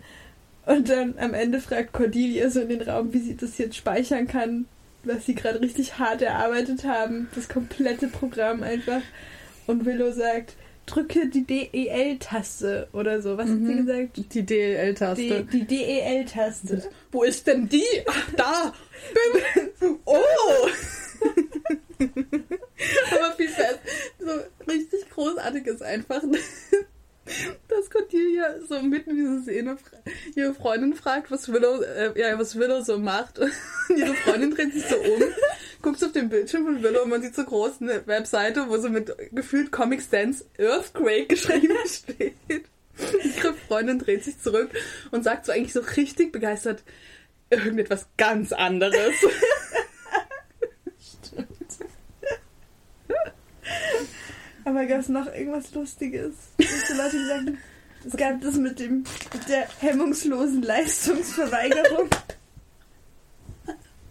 Und 0.64 0.88
dann 0.88 1.18
am 1.18 1.34
Ende 1.34 1.60
fragt 1.60 1.92
Cordelia 1.92 2.48
so 2.48 2.62
in 2.62 2.70
den 2.70 2.80
Raum, 2.80 3.12
wie 3.12 3.20
sie 3.20 3.36
das 3.36 3.58
jetzt 3.58 3.76
speichern 3.76 4.26
kann, 4.26 4.64
was 5.04 5.26
sie 5.26 5.34
gerade 5.34 5.60
richtig 5.60 5.98
hart 5.98 6.22
erarbeitet 6.22 6.84
haben. 6.84 7.28
Das 7.34 7.50
komplette 7.50 8.08
Programm 8.08 8.62
einfach. 8.62 9.02
Und 9.68 9.84
Willow 9.84 10.10
sagt, 10.10 10.56
drücke 10.86 11.28
die 11.28 11.44
DEL-Taste 11.44 12.88
oder 12.92 13.20
so. 13.22 13.36
Was 13.36 13.48
mhm. 13.48 13.52
hat 13.52 13.58
sie 13.66 13.74
Mhm. 13.74 13.86
gesagt? 13.86 14.34
Die 14.34 14.42
DEL-Taste. 14.46 15.44
Die, 15.44 15.58
die 15.58 15.66
DEL-Taste. 15.66 16.90
Wo 17.12 17.22
ist 17.22 17.46
denn 17.46 17.68
die? 17.68 17.84
Ach, 18.06 18.30
da! 18.36 18.72
Bim. 19.80 19.98
Oh! 20.06 20.68
Aber 22.00 23.32
viel 23.36 23.48
fest. 23.48 23.80
So 24.18 24.30
richtig 24.70 25.10
großartig 25.10 25.66
ist 25.66 25.82
einfach, 25.82 26.22
dass 27.68 27.90
Cordelia 27.90 28.60
so 28.66 28.80
mitten 28.82 29.10
in 29.10 29.16
dieser 29.16 29.42
Szene 29.42 29.76
ihre 30.34 30.54
Freundin 30.54 30.94
fragt, 30.94 31.30
was 31.30 31.52
Willow, 31.52 31.82
äh, 31.82 32.18
ja, 32.18 32.38
was 32.38 32.56
Willow 32.56 32.82
so 32.82 32.98
macht. 32.98 33.38
Und 33.38 33.50
ihre 33.96 34.14
Freundin 34.14 34.50
dreht 34.50 34.72
sich 34.72 34.84
so 34.86 34.96
um, 34.96 35.22
guckt 35.82 36.02
auf 36.02 36.12
den 36.12 36.28
Bildschirm 36.28 36.64
von 36.64 36.82
Willow 36.82 37.02
und 37.02 37.10
man 37.10 37.22
sieht 37.22 37.34
so 37.34 37.44
groß 37.44 37.80
eine 37.80 38.06
Webseite, 38.06 38.68
wo 38.68 38.76
so 38.78 38.88
mit 38.88 39.12
gefühlt 39.32 39.70
Comic 39.70 40.02
Sans 40.02 40.44
Earthquake 40.58 41.26
geschrieben 41.26 41.76
steht. 41.86 42.34
Ihre 43.36 43.54
Freundin 43.54 43.98
dreht 43.98 44.24
sich 44.24 44.40
zurück 44.40 44.70
und 45.12 45.22
sagt 45.22 45.46
so 45.46 45.52
eigentlich 45.52 45.72
so 45.72 45.80
richtig 45.80 46.32
begeistert 46.32 46.82
irgendetwas 47.50 48.06
ganz 48.16 48.52
anderes. 48.52 49.14
Aber 54.64 54.84
gab 54.84 55.00
es 55.00 55.08
noch 55.08 55.26
irgendwas 55.26 55.72
Lustiges? 55.72 56.34
So 56.88 56.94
Leute 56.96 57.18
gesagt 57.18 57.40
haben, 57.46 57.58
es 58.06 58.16
gab 58.16 58.40
das 58.40 58.54
mit 58.56 58.78
dem 58.80 59.04
mit 59.32 59.48
der 59.48 59.66
hemmungslosen 59.80 60.62
Leistungsverweigerung. 60.62 62.08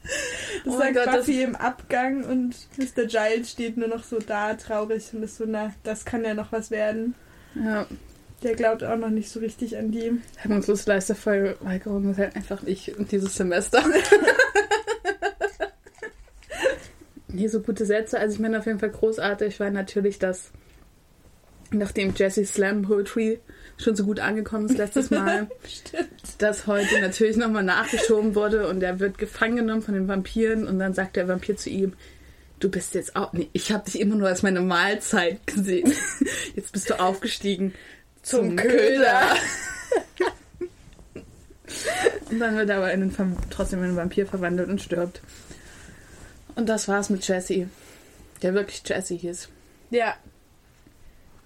Das 0.04 0.74
Oh 0.74 0.78
sagt 0.78 0.94
Gott, 0.96 1.08
das- 1.08 1.16
Buffy 1.18 1.44
im 1.44 1.56
Abgang 1.56 2.24
und 2.24 2.56
Mr. 2.78 3.06
Giles 3.06 3.52
steht 3.52 3.78
nur 3.78 3.88
noch 3.90 4.04
so 4.04 4.20
da, 4.20 4.54
traurig 4.54 5.10
und 5.14 5.24
ist 5.24 5.38
so, 5.38 5.46
na, 5.48 5.74
das 5.84 6.06
kann 6.06 6.24
ja 6.24 6.34
noch 6.34 6.52
was 6.52 6.72
werden. 6.72 7.16
Ja, 7.56 7.88
Der 8.44 8.56
glaubt 8.56 8.84
auch 8.84 8.96
noch 8.98 9.10
nicht 9.10 9.30
so 9.30 9.40
richtig 9.40 9.78
an 9.78 9.92
die. 9.92 10.22
hemmungslos 10.38 10.86
Leisterverweigerung 10.86 12.12
ist 12.12 12.18
halt 12.20 12.36
einfach 12.36 12.62
ich 12.66 12.94
dieses 13.12 13.36
Semester. 13.36 13.84
nee, 17.28 17.48
so 17.48 17.62
gute 17.62 17.86
Sätze. 17.86 18.20
Also 18.20 18.36
ich 18.36 18.40
meine 18.40 18.60
auf 18.60 18.66
jeden 18.66 18.80
Fall 18.80 18.92
großartig 18.92 19.60
war 19.60 19.72
natürlich, 19.72 20.20
dass 20.20 20.52
nachdem 21.72 22.14
Jesse 22.16 22.46
Slam 22.46 22.84
Poetry 22.84 23.40
schon 23.78 23.96
so 23.96 24.06
gut 24.06 24.20
angekommen 24.20 24.68
ist 24.68 24.78
letztes 24.78 25.12
Mal, 25.12 25.48
dass 26.38 26.68
heute 26.68 27.00
natürlich 27.02 27.38
nochmal 27.38 27.64
nachgeschoben 27.64 28.36
wurde 28.36 28.68
und 28.68 28.82
er 28.82 29.00
wird 29.00 29.18
gefangen 29.18 29.58
genommen 29.58 29.82
von 29.82 29.94
den 29.94 30.08
Vampiren 30.08 30.68
und 30.68 30.80
dann 30.80 30.94
sagt 30.94 31.16
der 31.16 31.28
Vampir 31.28 31.58
zu 31.58 31.70
ihm, 31.70 31.94
du 32.60 32.70
bist 32.70 32.96
jetzt 32.96 33.16
auch, 33.16 33.34
nee, 33.34 33.50
ich 33.54 33.72
habe 33.72 33.86
dich 33.86 34.00
immer 34.00 34.16
nur 34.16 34.28
als 34.28 34.44
meine 34.44 34.62
Mahlzeit 34.62 35.46
gesehen. 35.46 35.94
Jetzt 36.56 36.72
bist 36.72 36.90
du 36.90 37.00
aufgestiegen 37.00 37.74
zum, 38.24 38.56
Köder. 38.56 39.30
und 42.30 42.40
dann 42.40 42.58
wird 42.58 42.70
er 42.70 42.78
aber 42.78 42.92
in 42.92 43.02
den, 43.02 43.38
trotzdem 43.50 43.80
in 43.80 43.86
einen 43.86 43.96
Vampir 43.96 44.26
verwandelt 44.26 44.70
und 44.70 44.82
stirbt. 44.82 45.22
Und 46.56 46.68
das 46.68 46.88
war's 46.88 47.10
mit 47.10 47.28
Jesse. 47.28 47.70
Der 48.42 48.54
wirklich 48.54 48.82
Jesse 48.86 49.14
hieß. 49.14 49.50
Ja. 49.92 50.16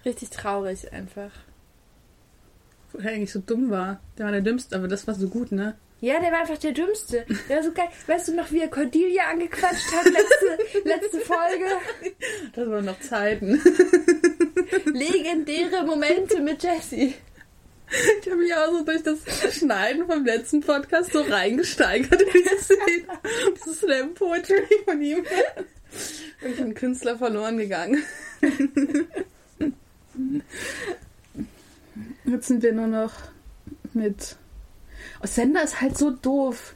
Richtig 0.04 0.30
traurig 0.30 0.92
einfach. 0.92 1.30
Wo 2.92 2.98
er 2.98 3.10
eigentlich 3.10 3.32
so 3.32 3.40
dumm 3.40 3.70
war. 3.70 4.00
Der 4.18 4.26
war 4.26 4.32
der 4.32 4.40
Dümmste, 4.40 4.76
aber 4.76 4.88
das 4.88 5.06
war 5.06 5.14
so 5.14 5.28
gut, 5.28 5.52
ne? 5.52 5.76
Ja, 6.00 6.18
der 6.18 6.32
war 6.32 6.40
einfach 6.40 6.58
der 6.58 6.72
Dümmste. 6.72 7.24
Der 7.48 7.56
war 7.56 7.62
so 7.62 7.72
geil. 7.72 7.88
Weißt 8.08 8.28
du 8.28 8.34
noch, 8.34 8.50
wie 8.50 8.60
er 8.60 8.68
Cordelia 8.68 9.22
angequatscht 9.30 9.92
hat 9.92 10.04
letzte, 10.06 10.78
letzte 10.88 11.20
Folge? 11.20 11.64
Das 12.54 12.68
waren 12.68 12.84
noch 12.84 12.98
Zeiten. 13.00 13.62
Legendäre 14.86 15.86
Momente 15.86 16.40
mit 16.40 16.62
Jessie. 16.62 17.14
Ich 18.20 18.26
habe 18.26 18.40
mich 18.40 18.52
auch 18.54 18.72
so 18.72 18.84
durch 18.84 19.02
das 19.02 19.18
Schneiden 19.56 20.06
vom 20.06 20.24
letzten 20.24 20.60
Podcast 20.60 21.12
so 21.12 21.20
reingesteigert 21.20 22.20
in 22.20 22.28
diese 22.32 22.56
Szene. 22.58 23.06
Diese 23.54 23.74
Slam 23.74 24.14
Poetry 24.14 24.64
von 24.84 25.00
ihm. 25.00 25.22
Bin 26.42 26.52
ich 26.52 26.60
ein 26.60 26.74
Künstler 26.74 27.16
verloren 27.16 27.58
gegangen. 27.58 28.02
Jetzt 32.24 32.48
sind 32.48 32.62
wir 32.62 32.72
nur 32.72 32.86
noch 32.86 33.12
mit. 33.92 34.36
Oh, 35.22 35.26
Sender 35.26 35.62
ist 35.62 35.80
halt 35.80 35.98
so 35.98 36.10
doof. 36.10 36.74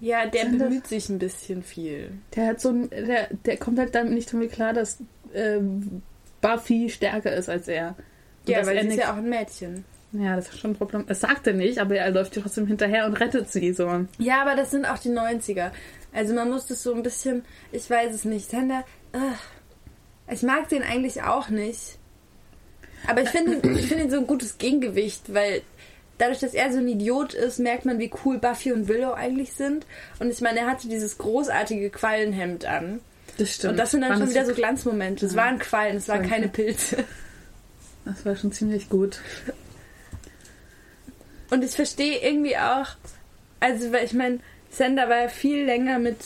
Ja, 0.00 0.26
der 0.26 0.46
das- 0.46 0.58
bemüht 0.58 0.86
sich 0.86 1.08
ein 1.08 1.18
bisschen 1.18 1.62
viel. 1.62 2.10
Der 2.34 2.46
hat 2.48 2.60
so 2.60 2.70
ein, 2.70 2.88
der, 2.90 3.28
der 3.44 3.56
kommt 3.58 3.78
halt 3.78 3.94
damit 3.94 4.14
nicht 4.14 4.32
damit 4.32 4.52
klar, 4.52 4.72
dass 4.72 4.98
ähm, 5.34 6.02
Buffy 6.40 6.88
stärker 6.88 7.34
ist 7.34 7.48
als 7.48 7.68
er. 7.68 7.94
Und 8.46 8.48
Ja, 8.48 8.64
weil 8.66 8.76
er 8.78 8.82
sie 8.84 8.88
ist 8.88 8.96
ja 8.98 9.12
auch 9.12 9.18
ein 9.18 9.28
Mädchen. 9.28 9.84
Ja, 10.12 10.34
das 10.34 10.48
ist 10.48 10.58
schon 10.58 10.72
ein 10.72 10.76
Problem. 10.76 11.04
Das 11.06 11.20
sagt 11.20 11.46
er 11.46 11.52
nicht, 11.52 11.78
aber 11.78 11.96
er 11.96 12.10
läuft 12.10 12.34
trotzdem 12.34 12.66
hinterher 12.66 13.06
und 13.06 13.14
rettet 13.20 13.52
sie 13.52 13.72
so. 13.72 14.06
Ja, 14.18 14.42
aber 14.42 14.56
das 14.56 14.70
sind 14.72 14.86
auch 14.86 14.98
die 14.98 15.10
90er. 15.10 15.70
Also 16.12 16.34
man 16.34 16.50
muss 16.50 16.66
das 16.66 16.82
so 16.82 16.92
ein 16.94 17.02
bisschen, 17.04 17.44
ich 17.70 17.88
weiß 17.88 18.12
es 18.12 18.24
nicht. 18.24 18.50
Sander, 18.50 18.84
ugh. 19.14 19.22
ich 20.32 20.42
mag 20.42 20.68
den 20.70 20.82
eigentlich 20.82 21.22
auch 21.22 21.48
nicht. 21.50 21.98
Aber 23.06 23.22
ich 23.22 23.28
finde 23.30 23.56
ich 23.78 23.86
finde 23.86 24.04
ihn 24.04 24.10
so 24.10 24.18
ein 24.18 24.26
gutes 24.26 24.58
Gegengewicht, 24.58 25.32
weil 25.34 25.62
dadurch, 26.18 26.38
dass 26.40 26.54
er 26.54 26.70
so 26.72 26.78
ein 26.78 26.88
Idiot 26.88 27.34
ist, 27.34 27.58
merkt 27.58 27.84
man, 27.86 27.98
wie 27.98 28.10
cool 28.24 28.38
Buffy 28.38 28.72
und 28.72 28.88
Willow 28.88 29.12
eigentlich 29.12 29.52
sind. 29.54 29.86
Und 30.18 30.30
ich 30.30 30.40
meine, 30.40 30.60
er 30.60 30.66
hatte 30.66 30.88
dieses 30.88 31.16
großartige 31.18 31.90
Quallenhemd 31.90 32.64
an. 32.66 33.00
Das 33.38 33.54
stimmt. 33.54 33.72
Und 33.72 33.76
das 33.78 33.90
sind 33.92 34.02
dann 34.02 34.10
Waren 34.10 34.18
schon 34.20 34.30
wieder 34.30 34.44
so- 34.44 34.54
Glanzmomente. 34.54 35.26
Es 35.26 35.32
Ja. 35.32 35.38
waren 35.38 35.58
Quallen, 35.58 35.96
es 35.96 36.08
waren 36.08 36.28
keine 36.28 36.48
Pilze. 36.48 37.04
Das 38.04 38.24
war 38.26 38.36
schon 38.36 38.52
ziemlich 38.52 38.88
gut. 38.88 39.20
Und 41.50 41.64
ich 41.64 41.72
verstehe 41.72 42.18
irgendwie 42.22 42.56
auch, 42.56 42.86
also 43.60 43.92
weil 43.92 44.04
ich 44.04 44.12
meine, 44.12 44.38
Sander 44.70 45.08
war 45.08 45.22
ja 45.22 45.28
viel 45.28 45.64
länger 45.64 45.98
mit, 45.98 46.16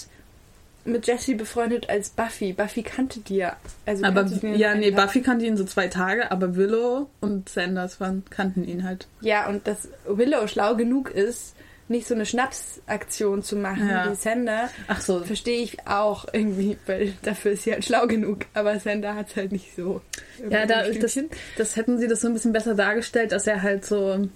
mit 0.85 1.07
Jessie 1.07 1.35
befreundet 1.35 1.89
als 1.89 2.11
Buffy. 2.11 2.53
Buffy 2.53 2.83
kannte 2.83 3.21
die 3.21 3.37
ja. 3.37 3.57
Also 3.87 4.05
Aber 4.05 4.25
ja, 4.55 4.75
nee. 4.75 4.91
Buffy 4.91 5.23
kannte 5.23 5.47
ihn 5.47 5.57
so 5.57 5.65
zwei 5.65 5.89
Tage, 5.89 6.31
aber 6.31 6.57
Willow 6.57 7.09
und 7.21 7.49
Sanders 7.49 8.01
waren, 8.01 8.23
kannten 8.31 8.65
ihn 8.67 8.85
halt. 8.85 9.07
Ja, 9.21 9.49
und 9.49 9.67
dass 9.67 9.89
Willow 10.07 10.47
schlau 10.47 10.77
genug 10.77 11.11
ist, 11.11 11.55
nicht 11.89 12.07
so 12.07 12.15
eine 12.15 12.25
Schnapsaktion 12.25 13.43
zu 13.43 13.57
machen 13.57 13.89
Ja. 13.89 14.11
wie 14.11 14.15
Sander, 14.15 14.71
Ach 14.89 15.01
so. 15.01 15.23
verstehe 15.23 15.63
ich 15.63 15.87
auch 15.87 16.27
irgendwie, 16.33 16.79
weil 16.87 17.13
dafür 17.23 17.53
ist 17.53 17.65
sie 17.65 17.73
halt 17.73 17.85
schlau 17.85 18.07
genug. 18.07 18.47
Aber 18.55 18.79
Sander 18.81 19.15
hat 19.15 19.29
es 19.31 19.37
halt 19.37 19.53
nicht 19.53 19.75
so. 19.77 20.01
Ja, 20.49 20.65
da, 20.67 20.89
das, 20.89 21.19
das 21.59 21.77
hätten 21.77 21.99
sie 21.99 22.09
das 22.09 22.23
so 22.23 22.29
ein 22.29 22.35
bisschen 22.35 22.53
besser 22.53 22.75
dargestellt, 22.75 23.33
dass 23.33 23.47
er 23.47 23.63
halt 23.63 23.85
so, 23.85 24.29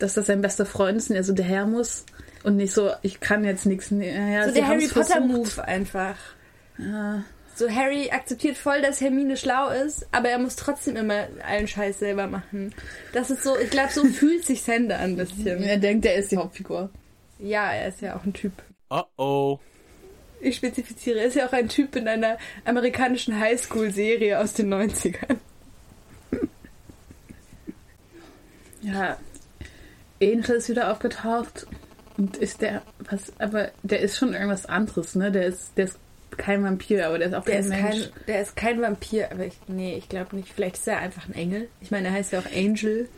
dass 0.00 0.14
das 0.14 0.26
sein 0.26 0.42
bester 0.42 0.66
Freund 0.66 0.98
ist 0.98 1.10
und 1.10 1.16
er 1.16 1.24
so 1.24 1.32
der 1.32 1.44
Herr 1.44 1.66
muss 1.66 2.04
und 2.42 2.56
nicht 2.56 2.72
so, 2.72 2.90
ich 3.02 3.20
kann 3.20 3.44
jetzt 3.44 3.66
nichts. 3.66 3.90
Ja, 3.90 3.98
ja, 3.98 4.48
so 4.48 4.54
der 4.54 4.66
Harry 4.66 4.80
haben's 4.82 4.94
Potter 4.94 5.06
versucht. 5.06 5.28
Move 5.28 5.64
einfach. 5.68 6.16
Ja, 6.78 7.24
So 7.54 7.68
Harry 7.68 8.10
akzeptiert 8.10 8.56
voll, 8.56 8.80
dass 8.80 9.00
Hermine 9.00 9.36
schlau 9.36 9.68
ist, 9.68 10.06
aber 10.12 10.30
er 10.30 10.38
muss 10.38 10.56
trotzdem 10.56 10.96
immer 10.96 11.26
allen 11.46 11.68
Scheiß 11.68 11.98
selber 11.98 12.26
machen. 12.26 12.74
Das 13.12 13.30
ist 13.30 13.42
so, 13.42 13.58
ich 13.58 13.70
glaube, 13.70 13.92
so 13.92 14.04
fühlt 14.06 14.44
sich 14.46 14.62
Sander 14.62 14.98
ein 14.98 15.16
bisschen. 15.16 15.62
er 15.62 15.76
denkt, 15.76 16.06
er 16.06 16.14
ist 16.16 16.32
die 16.32 16.38
Hauptfigur. 16.38 16.90
Ja, 17.38 17.72
er 17.72 17.88
ist 17.88 18.00
ja 18.00 18.16
auch 18.16 18.24
ein 18.24 18.32
Typ. 18.32 18.52
Uh-oh. 18.90 19.58
Ich 20.40 20.56
spezifiziere, 20.56 21.20
er 21.20 21.26
ist 21.26 21.36
ja 21.36 21.46
auch 21.46 21.52
ein 21.52 21.68
Typ 21.68 21.94
in 21.96 22.08
einer 22.08 22.38
amerikanischen 22.64 23.38
Highschool-Serie 23.38 24.38
aus 24.38 24.54
den 24.54 24.72
90ern. 24.72 25.36
Ja, 28.82 29.18
Angel 30.22 30.56
ist 30.56 30.70
wieder 30.70 30.90
aufgetaucht 30.90 31.66
und 32.20 32.36
ist 32.36 32.60
der, 32.60 32.82
was, 32.98 33.32
aber 33.38 33.70
der 33.82 34.00
ist 34.00 34.18
schon 34.18 34.34
irgendwas 34.34 34.66
anderes, 34.66 35.14
ne? 35.14 35.32
Der 35.32 35.46
ist, 35.46 35.72
der 35.76 35.86
ist 35.86 35.98
kein 36.36 36.62
Vampir, 36.62 37.06
aber 37.06 37.18
der 37.18 37.28
ist 37.28 37.34
auch 37.34 37.44
Der 37.44 37.54
kein 37.54 37.64
ist, 37.64 37.68
Mensch. 37.70 37.82
kein, 38.12 38.24
der 38.26 38.42
ist 38.42 38.56
kein 38.56 38.82
Vampir, 38.82 39.32
aber 39.32 39.46
ich, 39.46 39.58
nee, 39.68 39.96
ich 39.96 40.08
glaube 40.08 40.36
nicht. 40.36 40.52
Vielleicht 40.52 40.76
ist 40.76 40.86
er 40.86 40.98
einfach 40.98 41.26
ein 41.28 41.34
Engel. 41.34 41.68
Ich 41.80 41.90
meine, 41.90 42.08
er 42.08 42.14
heißt 42.14 42.32
ja 42.32 42.40
auch 42.40 42.52
Angel. 42.54 43.08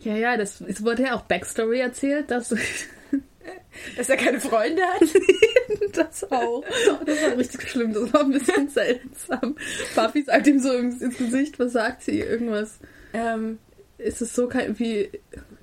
Ja, 0.00 0.16
ja, 0.16 0.36
das, 0.36 0.60
es 0.62 0.82
wurde 0.82 1.02
ja 1.04 1.14
auch 1.14 1.22
Backstory 1.22 1.80
erzählt, 1.80 2.30
dass 2.30 2.54
Dass 3.96 4.08
er 4.08 4.16
keine 4.16 4.40
Freunde 4.40 4.82
hat? 4.82 5.02
das 5.92 6.30
auch. 6.30 6.64
Das 7.06 7.22
war 7.22 7.36
richtig 7.38 7.68
schlimm, 7.68 7.92
das 7.92 8.12
war 8.12 8.20
ein 8.22 8.32
bisschen 8.32 8.68
seltsam. 8.70 9.56
Buffy 9.94 10.22
sagt 10.22 10.46
ihm 10.46 10.58
so 10.58 10.72
ins, 10.72 11.00
ins 11.00 11.16
Gesicht, 11.16 11.58
was 11.58 11.72
sagt 11.72 12.02
sie? 12.02 12.20
Irgendwas. 12.20 12.78
Ähm, 13.12 13.58
Ist 13.98 14.20
es 14.20 14.34
so 14.34 14.48
kein, 14.48 14.78
wie, 14.78 15.10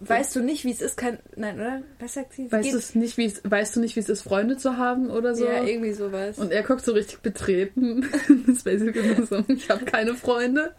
weißt 0.07 0.35
du 0.35 0.41
nicht, 0.41 0.65
wie 0.65 0.71
es 0.71 0.81
ist, 0.81 0.97
kein. 0.97 1.19
Nein, 1.35 1.55
oder? 1.55 1.81
Was 1.99 2.13
sagt 2.13 2.33
sie? 2.33 2.51
weißt 2.51 2.73
es 2.73 2.95
nicht, 2.95 3.17
wie 3.17 3.25
es, 3.25 3.41
weißt 3.43 3.75
du 3.75 3.79
nicht, 3.79 3.95
wie 3.95 3.99
es 3.99 4.09
ist, 4.09 4.21
Freunde 4.21 4.57
zu 4.57 4.77
haben 4.77 5.09
oder 5.09 5.35
so? 5.35 5.45
Ja, 5.45 5.63
irgendwie 5.63 5.93
sowas. 5.93 6.37
Und 6.37 6.51
er 6.51 6.63
guckt 6.63 6.83
so 6.83 6.93
richtig 6.93 7.19
betreten. 7.19 8.09
Das 8.45 8.57
ist 8.57 8.63
basically 8.63 9.25
so, 9.25 9.43
ich 9.47 9.69
habe 9.69 9.85
keine 9.85 10.15
Freunde. 10.15 10.73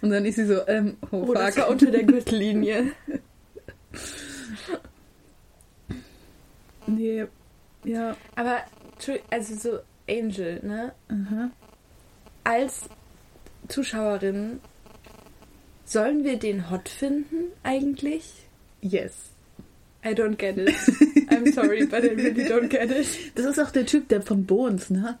Und 0.00 0.10
dann 0.10 0.24
ist 0.24 0.36
sie 0.36 0.46
so, 0.46 0.66
ähm, 0.66 0.96
oh, 1.10 1.26
oh, 1.28 1.34
das 1.34 1.56
war 1.56 1.68
unter 1.68 1.90
der 1.90 2.02
Gürtellinie. 2.04 2.92
nee, 6.86 7.26
ja. 7.84 8.16
Aber, 8.34 8.58
also 9.30 9.54
so 9.54 9.78
Angel, 10.08 10.60
ne? 10.62 10.92
Aha. 11.08 11.50
Als 12.44 12.88
Zuschauerin, 13.68 14.60
sollen 15.84 16.24
wir 16.24 16.38
den 16.38 16.70
hot 16.70 16.88
finden 16.88 17.52
eigentlich? 17.62 18.43
Yes. 18.84 19.30
I 20.04 20.12
don't 20.12 20.36
get 20.36 20.58
it. 20.58 20.68
I'm 21.30 21.50
sorry, 21.52 21.86
but 21.86 22.04
I 22.04 22.08
really 22.08 22.44
don't 22.44 22.68
get 22.68 22.90
it. 22.90 23.06
Das 23.34 23.46
ist 23.46 23.58
auch 23.58 23.70
der 23.70 23.86
Typ, 23.86 24.08
der 24.08 24.20
von 24.20 24.44
Bones, 24.44 24.90
ne? 24.90 25.18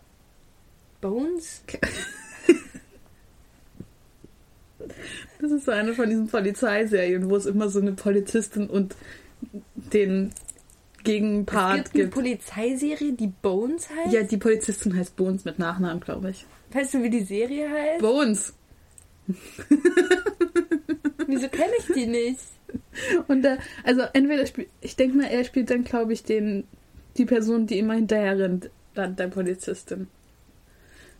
Bones? 1.00 1.62
Das 5.40 5.50
ist 5.50 5.64
so 5.64 5.72
eine 5.72 5.94
von 5.94 6.08
diesen 6.08 6.28
Polizeiserien, 6.28 7.28
wo 7.30 7.36
es 7.36 7.46
immer 7.46 7.68
so 7.68 7.80
eine 7.80 7.92
Polizistin 7.92 8.68
und 8.68 8.94
den 9.74 10.28
Es 10.28 11.04
Gegenpart 11.04 11.76
gibt 11.76 11.94
eine 11.94 12.02
gibt. 12.04 12.14
Polizeiserie, 12.14 13.12
die 13.12 13.26
Bones 13.42 13.88
heißt? 13.90 14.12
Ja, 14.12 14.22
die 14.22 14.36
Polizistin 14.36 14.96
heißt 14.96 15.16
Bones 15.16 15.44
mit 15.44 15.58
Nachnamen, 15.58 16.00
glaube 16.00 16.30
ich. 16.30 16.46
Weißt 16.72 16.94
du, 16.94 17.02
wie 17.02 17.10
die 17.10 17.24
Serie 17.24 17.68
heißt? 17.70 18.00
Bones. 18.00 18.54
Wieso 21.26 21.48
kenne 21.48 21.72
ich 21.78 21.94
die 21.94 22.06
nicht? 22.06 22.40
Und 23.28 23.42
da, 23.42 23.58
also 23.84 24.02
entweder 24.12 24.46
spielt, 24.46 24.68
ich 24.80 24.96
denke 24.96 25.16
mal, 25.16 25.26
er 25.26 25.44
spielt 25.44 25.70
dann, 25.70 25.84
glaube 25.84 26.12
ich, 26.12 26.24
den, 26.24 26.64
die 27.16 27.24
Person, 27.24 27.66
die 27.66 27.78
immer 27.78 27.94
hinterher 27.94 28.38
rennt, 28.38 28.70
dann 28.94 29.16
der 29.16 29.28
Polizistin. 29.28 30.08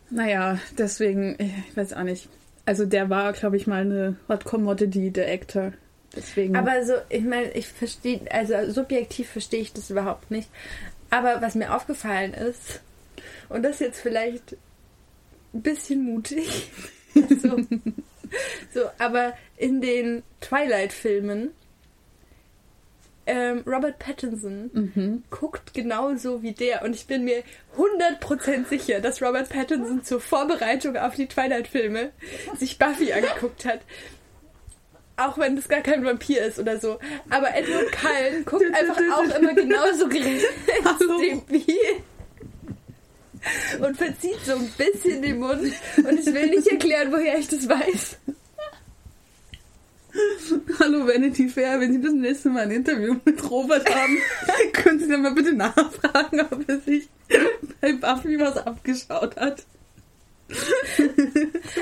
Naja, 0.09 0.59
deswegen, 0.77 1.35
ich 1.39 1.75
weiß 1.75 1.93
auch 1.93 2.03
nicht. 2.03 2.29
Also 2.65 2.85
der 2.85 3.09
war, 3.09 3.33
glaube 3.33 3.57
ich, 3.57 3.67
mal 3.67 3.81
eine 3.81 4.17
Hot 4.27 4.45
Commodity, 4.45 5.11
der 5.11 5.31
Actor. 5.31 5.73
Deswegen. 6.15 6.55
Aber 6.55 6.83
so, 6.85 6.93
ich 7.09 7.23
meine, 7.23 7.51
ich 7.51 7.67
verstehe, 7.67 8.21
also 8.31 8.71
subjektiv 8.71 9.29
verstehe 9.29 9.61
ich 9.61 9.73
das 9.73 9.89
überhaupt 9.89 10.31
nicht. 10.31 10.49
Aber 11.09 11.41
was 11.41 11.55
mir 11.55 11.75
aufgefallen 11.75 12.33
ist, 12.33 12.81
und 13.49 13.63
das 13.63 13.79
jetzt 13.79 13.99
vielleicht 13.99 14.55
ein 15.53 15.61
bisschen 15.61 16.03
mutig, 16.03 16.71
so, 17.41 17.57
so 18.73 18.81
aber 18.99 19.33
in 19.57 19.81
den 19.81 20.23
Twilight-Filmen, 20.41 21.51
ähm, 23.27 23.63
Robert 23.65 23.97
Pattinson 23.99 24.69
mhm. 24.73 25.23
guckt 25.29 25.73
genauso 25.73 26.43
wie 26.43 26.51
der. 26.51 26.83
Und 26.83 26.95
ich 26.95 27.07
bin 27.07 27.23
mir 27.23 27.43
100% 27.77 28.67
sicher, 28.67 29.01
dass 29.01 29.21
Robert 29.21 29.49
Pattinson 29.49 30.03
zur 30.03 30.21
Vorbereitung 30.21 30.95
auf 30.97 31.15
die 31.15 31.27
Twilight-Filme 31.27 32.11
sich 32.57 32.77
Buffy 32.77 33.13
angeguckt 33.13 33.65
hat. 33.65 33.81
Auch 35.17 35.37
wenn 35.37 35.55
das 35.55 35.69
gar 35.69 35.81
kein 35.81 36.03
Vampir 36.03 36.43
ist 36.43 36.59
oder 36.59 36.79
so. 36.79 36.99
Aber 37.29 37.55
Edward 37.55 37.91
Cullen 37.93 38.45
guckt 38.45 38.65
einfach 38.73 38.97
auch 39.13 39.39
immer 39.39 39.53
genauso 39.53 40.05
Hallo. 40.83 41.43
wie 41.47 41.65
und 43.79 43.97
verzieht 43.97 44.39
so 44.45 44.53
ein 44.53 44.69
bisschen 44.77 45.21
den 45.21 45.39
Mund. 45.39 45.71
Und 45.97 46.19
ich 46.19 46.25
will 46.25 46.49
nicht 46.49 46.67
erklären, 46.67 47.11
woher 47.11 47.37
ich 47.37 47.47
das 47.47 47.67
weiß. 47.67 48.17
Hallo 50.79 51.05
Vanity 51.07 51.49
Fair, 51.49 51.79
wenn 51.79 51.91
Sie 51.91 52.01
das 52.01 52.13
nächste 52.13 52.49
Mal 52.49 52.63
ein 52.63 52.71
Interview 52.71 53.15
mit 53.25 53.49
Robert 53.49 53.93
haben, 53.93 54.17
können 54.73 54.99
Sie 54.99 55.09
dann 55.09 55.21
mal 55.21 55.33
bitte 55.33 55.53
nachfragen, 55.53 56.41
ob 56.51 56.69
er 56.69 56.79
sich 56.79 57.09
bei 57.81 57.93
Buffy 57.93 58.39
was 58.39 58.57
abgeschaut 58.57 59.35
hat. 59.35 59.65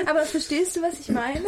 Aber 0.06 0.22
verstehst 0.22 0.76
du, 0.76 0.82
was 0.82 0.98
ich 1.00 1.10
meine? 1.10 1.44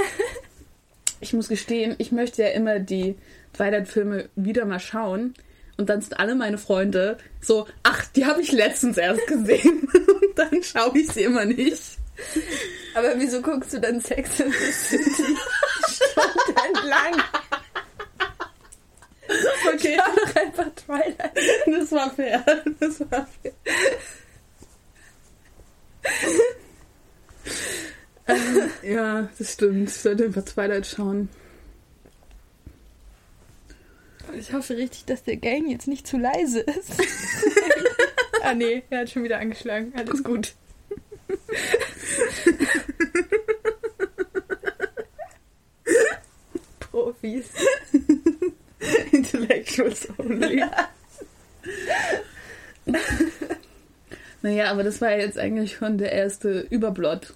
Ich 1.20 1.32
muss 1.32 1.48
gestehen, 1.48 1.96
ich 1.98 2.12
möchte 2.12 2.42
ja 2.42 2.48
immer 2.48 2.78
die 2.78 3.16
Twilight-Filme 3.54 4.28
wieder 4.36 4.64
mal 4.64 4.80
schauen. 4.80 5.34
Und 5.76 5.88
dann 5.88 6.00
sind 6.00 6.18
alle 6.18 6.34
meine 6.34 6.58
Freunde 6.58 7.18
so, 7.40 7.66
ach, 7.82 8.06
die 8.08 8.24
habe 8.24 8.40
ich 8.40 8.52
letztens 8.52 8.96
erst 8.96 9.26
gesehen. 9.26 9.88
Und 9.92 10.38
dann 10.38 10.62
schaue 10.62 10.98
ich 10.98 11.08
sie 11.08 11.24
immer 11.24 11.44
nicht. 11.44 11.98
Aber 12.94 13.12
wieso 13.16 13.42
guckst 13.42 13.74
du 13.74 13.80
dann 13.80 14.00
Sex 14.00 14.40
in 14.40 14.50
the 14.50 14.72
City 14.72 15.36
stundenlang? 15.88 17.22
Okay, 19.74 19.98
Schau 19.98 20.12
doch 20.14 20.36
einfach 20.36 20.70
Twilight. 20.76 21.36
das 21.66 21.92
war 21.92 22.10
fair. 22.10 22.44
Das 22.80 23.00
war 23.00 23.28
fair. 23.42 23.52
Ähm, 28.28 28.70
ja, 28.82 29.28
das 29.38 29.52
stimmt. 29.52 29.88
Ich 29.88 29.96
sollte 29.96 30.24
einfach 30.24 30.44
Twilight 30.44 30.86
schauen. 30.86 31.28
Ich 34.34 34.52
hoffe 34.52 34.76
richtig, 34.76 35.04
dass 35.06 35.22
der 35.22 35.36
Gang 35.36 35.68
jetzt 35.70 35.88
nicht 35.88 36.06
zu 36.06 36.18
leise 36.18 36.60
ist. 36.60 36.92
ah 38.42 38.54
nee, 38.54 38.82
er 38.90 39.00
hat 39.00 39.10
schon 39.10 39.24
wieder 39.24 39.38
angeschlagen. 39.38 39.92
Alles 39.96 40.22
gut. 40.22 40.54
Profis. 46.80 47.46
Intellectuals 49.12 50.08
only. 50.18 50.62
naja, 54.42 54.70
aber 54.70 54.82
das 54.84 55.00
war 55.00 55.16
jetzt 55.16 55.38
eigentlich 55.38 55.76
schon 55.76 55.98
der 55.98 56.12
erste 56.12 56.60
Überblot. 56.70 57.34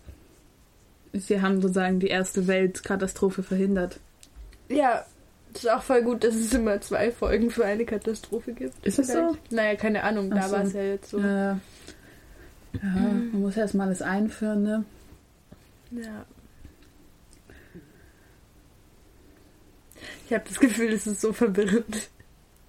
Sie 1.12 1.40
haben 1.40 1.60
sozusagen 1.60 1.98
die 1.98 2.08
erste 2.08 2.46
Weltkatastrophe 2.46 3.42
verhindert. 3.42 3.98
Ja, 4.68 5.04
ist 5.54 5.70
auch 5.70 5.82
voll 5.82 6.02
gut, 6.02 6.24
dass 6.24 6.34
es 6.34 6.52
immer 6.52 6.80
zwei 6.80 7.10
Folgen 7.10 7.50
für 7.50 7.64
eine 7.64 7.84
Katastrophe 7.84 8.52
gibt. 8.52 8.86
Ist 8.86 8.98
das 8.98 9.08
so? 9.08 9.36
Naja, 9.50 9.74
keine 9.76 10.02
Ahnung, 10.04 10.30
da 10.30 10.48
so. 10.48 10.52
war 10.56 10.64
es 10.64 10.72
ja 10.72 10.82
jetzt 10.82 11.10
so. 11.10 11.18
Ja, 11.18 11.52
ja 11.52 11.58
man 12.82 13.40
muss 13.40 13.56
erst 13.56 13.74
mal 13.74 13.84
alles 13.84 14.02
einführen, 14.02 14.62
ne? 14.62 14.84
Ja. 15.90 16.24
Ich 20.26 20.32
habe 20.32 20.44
das 20.46 20.60
Gefühl, 20.60 20.92
es 20.92 21.06
ist 21.06 21.20
so 21.20 21.32
verwirrend. 21.32 22.08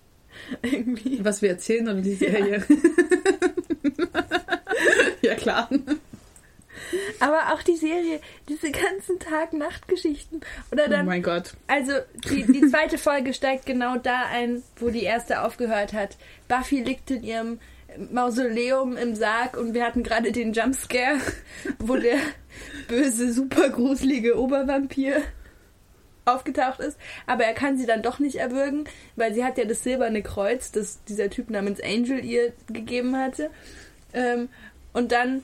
Irgendwie. 0.64 1.24
Was 1.24 1.42
wir 1.42 1.50
erzählen 1.50 1.88
oder 1.88 2.02
die 2.02 2.16
Serie. 2.16 2.64
Ja, 5.22 5.36
klar. 5.36 5.70
Aber 7.22 7.54
auch 7.54 7.62
die 7.62 7.76
Serie, 7.78 8.20
diese 8.50 8.72
ganzen 8.72 9.20
Tag-Nacht-Geschichten. 9.20 10.42
Oder 10.72 10.86
Oh 10.88 10.90
dann, 10.90 11.06
mein 11.06 11.22
Gott. 11.24 11.54
also 11.68 11.94
die, 12.30 12.44
die 12.52 12.62
zweite 12.70 12.98
Folge 12.98 13.34
steigt 13.34 13.66
genau 13.66 13.98
da 13.98 14.26
ein, 14.32 14.64
wo 14.78 14.90
die 14.90 15.04
erste 15.04 15.44
aufgehört 15.44 15.94
hat. 15.94 16.18
Buffy 16.48 16.82
liegt 16.82 17.12
in 17.12 17.24
ihrem 17.24 17.60
Mausoleum 18.12 18.98
im 18.98 19.16
Sarg 19.16 19.58
und 19.58 19.74
wir 19.74 19.86
hatten 19.86 20.04
gerade 20.04 20.32
den 20.32 20.54
Jumpscare, 20.54 21.20
wo 21.80 21.96
der 21.98 22.18
böse, 22.88 23.32
super 23.34 23.70
gruselige 23.70 24.40
Obervampir 24.40 25.22
aufgetaucht 26.26 26.80
ist. 26.80 26.98
Aber 27.28 27.44
er 27.44 27.54
kann 27.54 27.78
sie 27.78 27.86
dann 27.86 28.02
doch 28.02 28.20
nicht 28.20 28.36
erwürgen, 28.38 28.86
weil 29.16 29.34
sie 29.34 29.44
hat 29.44 29.58
ja 29.58 29.66
das 29.66 29.84
silberne 29.84 30.22
Kreuz, 30.22 30.72
das 30.72 31.04
dieser 31.06 31.30
Typ 31.30 31.50
namens 31.50 31.82
Angel 31.82 32.24
ihr 32.24 32.54
gegeben 32.68 33.18
hatte. 33.18 33.50
Ähm, 34.14 34.50
und 34.94 35.12
dann 35.12 35.44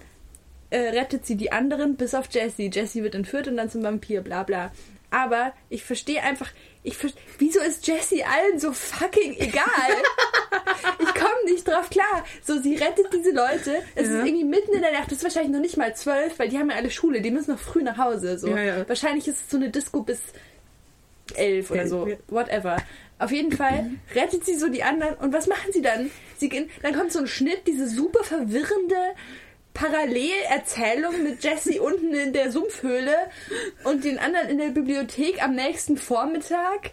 äh, 0.69 0.77
rettet 0.77 1.25
sie 1.25 1.35
die 1.35 1.51
anderen, 1.51 1.95
bis 1.95 2.13
auf 2.13 2.27
Jessie. 2.31 2.69
Jessie 2.73 3.03
wird 3.03 3.15
entführt 3.15 3.47
und 3.47 3.57
dann 3.57 3.69
zum 3.69 3.83
Vampir, 3.83 4.21
bla 4.21 4.43
bla. 4.43 4.71
Aber 5.09 5.53
ich 5.69 5.85
verstehe 5.85 6.21
einfach, 6.21 6.49
ich 6.83 6.97
ver 6.97 7.09
wieso 7.37 7.61
ist 7.61 7.87
Jessie 7.87 8.23
allen 8.25 8.59
so 8.59 8.73
fucking 8.73 9.37
egal? 9.39 9.63
ich 10.99 11.13
komme 11.15 11.45
nicht 11.45 11.65
drauf 11.65 11.89
klar. 11.89 12.25
So, 12.43 12.59
sie 12.61 12.75
rettet 12.75 13.07
diese 13.13 13.31
Leute. 13.31 13.81
Es 13.95 14.07
Ja. 14.09 14.19
ist 14.19 14.25
irgendwie 14.27 14.43
mitten 14.43 14.73
in 14.73 14.81
der 14.81 14.91
Nacht. 14.91 15.05
Das 15.07 15.19
ist 15.19 15.23
wahrscheinlich 15.23 15.53
noch 15.53 15.61
nicht 15.61 15.77
mal 15.77 15.95
zwölf, 15.95 16.37
weil 16.39 16.49
die 16.49 16.57
haben 16.57 16.69
ja 16.69 16.75
alle 16.75 16.91
Schule. 16.91 17.21
Die 17.21 17.31
müssen 17.31 17.51
noch 17.51 17.59
früh 17.59 17.83
nach 17.83 17.97
Hause. 17.97 18.37
So. 18.37 18.49
Ja, 18.49 18.61
ja. 18.61 18.89
Wahrscheinlich 18.89 19.27
ist 19.29 19.37
es 19.45 19.49
so 19.49 19.55
eine 19.55 19.69
Disco 19.69 20.01
bis 20.01 20.19
elf 21.35 21.71
oder 21.71 21.87
so. 21.87 22.07
Whatever. 22.27 22.77
Auf 23.19 23.31
jeden 23.31 23.51
Fall 23.51 23.91
rettet 24.13 24.45
sie 24.45 24.55
so 24.55 24.67
die 24.69 24.83
anderen. 24.83 25.15
Und 25.15 25.33
was 25.33 25.47
machen 25.47 25.71
sie 25.71 25.81
dann? 25.81 26.11
Sie 26.37 26.49
gehen, 26.49 26.69
dann 26.83 26.93
kommt 26.93 27.11
so 27.11 27.19
ein 27.19 27.27
Schnitt, 27.27 27.65
diese 27.65 27.87
super 27.87 28.23
verwirrende 28.23 28.95
Parallelerzählung 29.77 31.23
mit 31.23 31.43
Jessie 31.43 31.79
unten 31.79 32.13
in 32.13 32.33
der 32.33 32.51
Sumpfhöhle 32.51 33.15
und 33.83 34.03
den 34.03 34.17
anderen 34.17 34.49
in 34.49 34.57
der 34.57 34.69
Bibliothek 34.69 35.41
am 35.43 35.53
nächsten 35.53 35.97
Vormittag. 35.97 36.91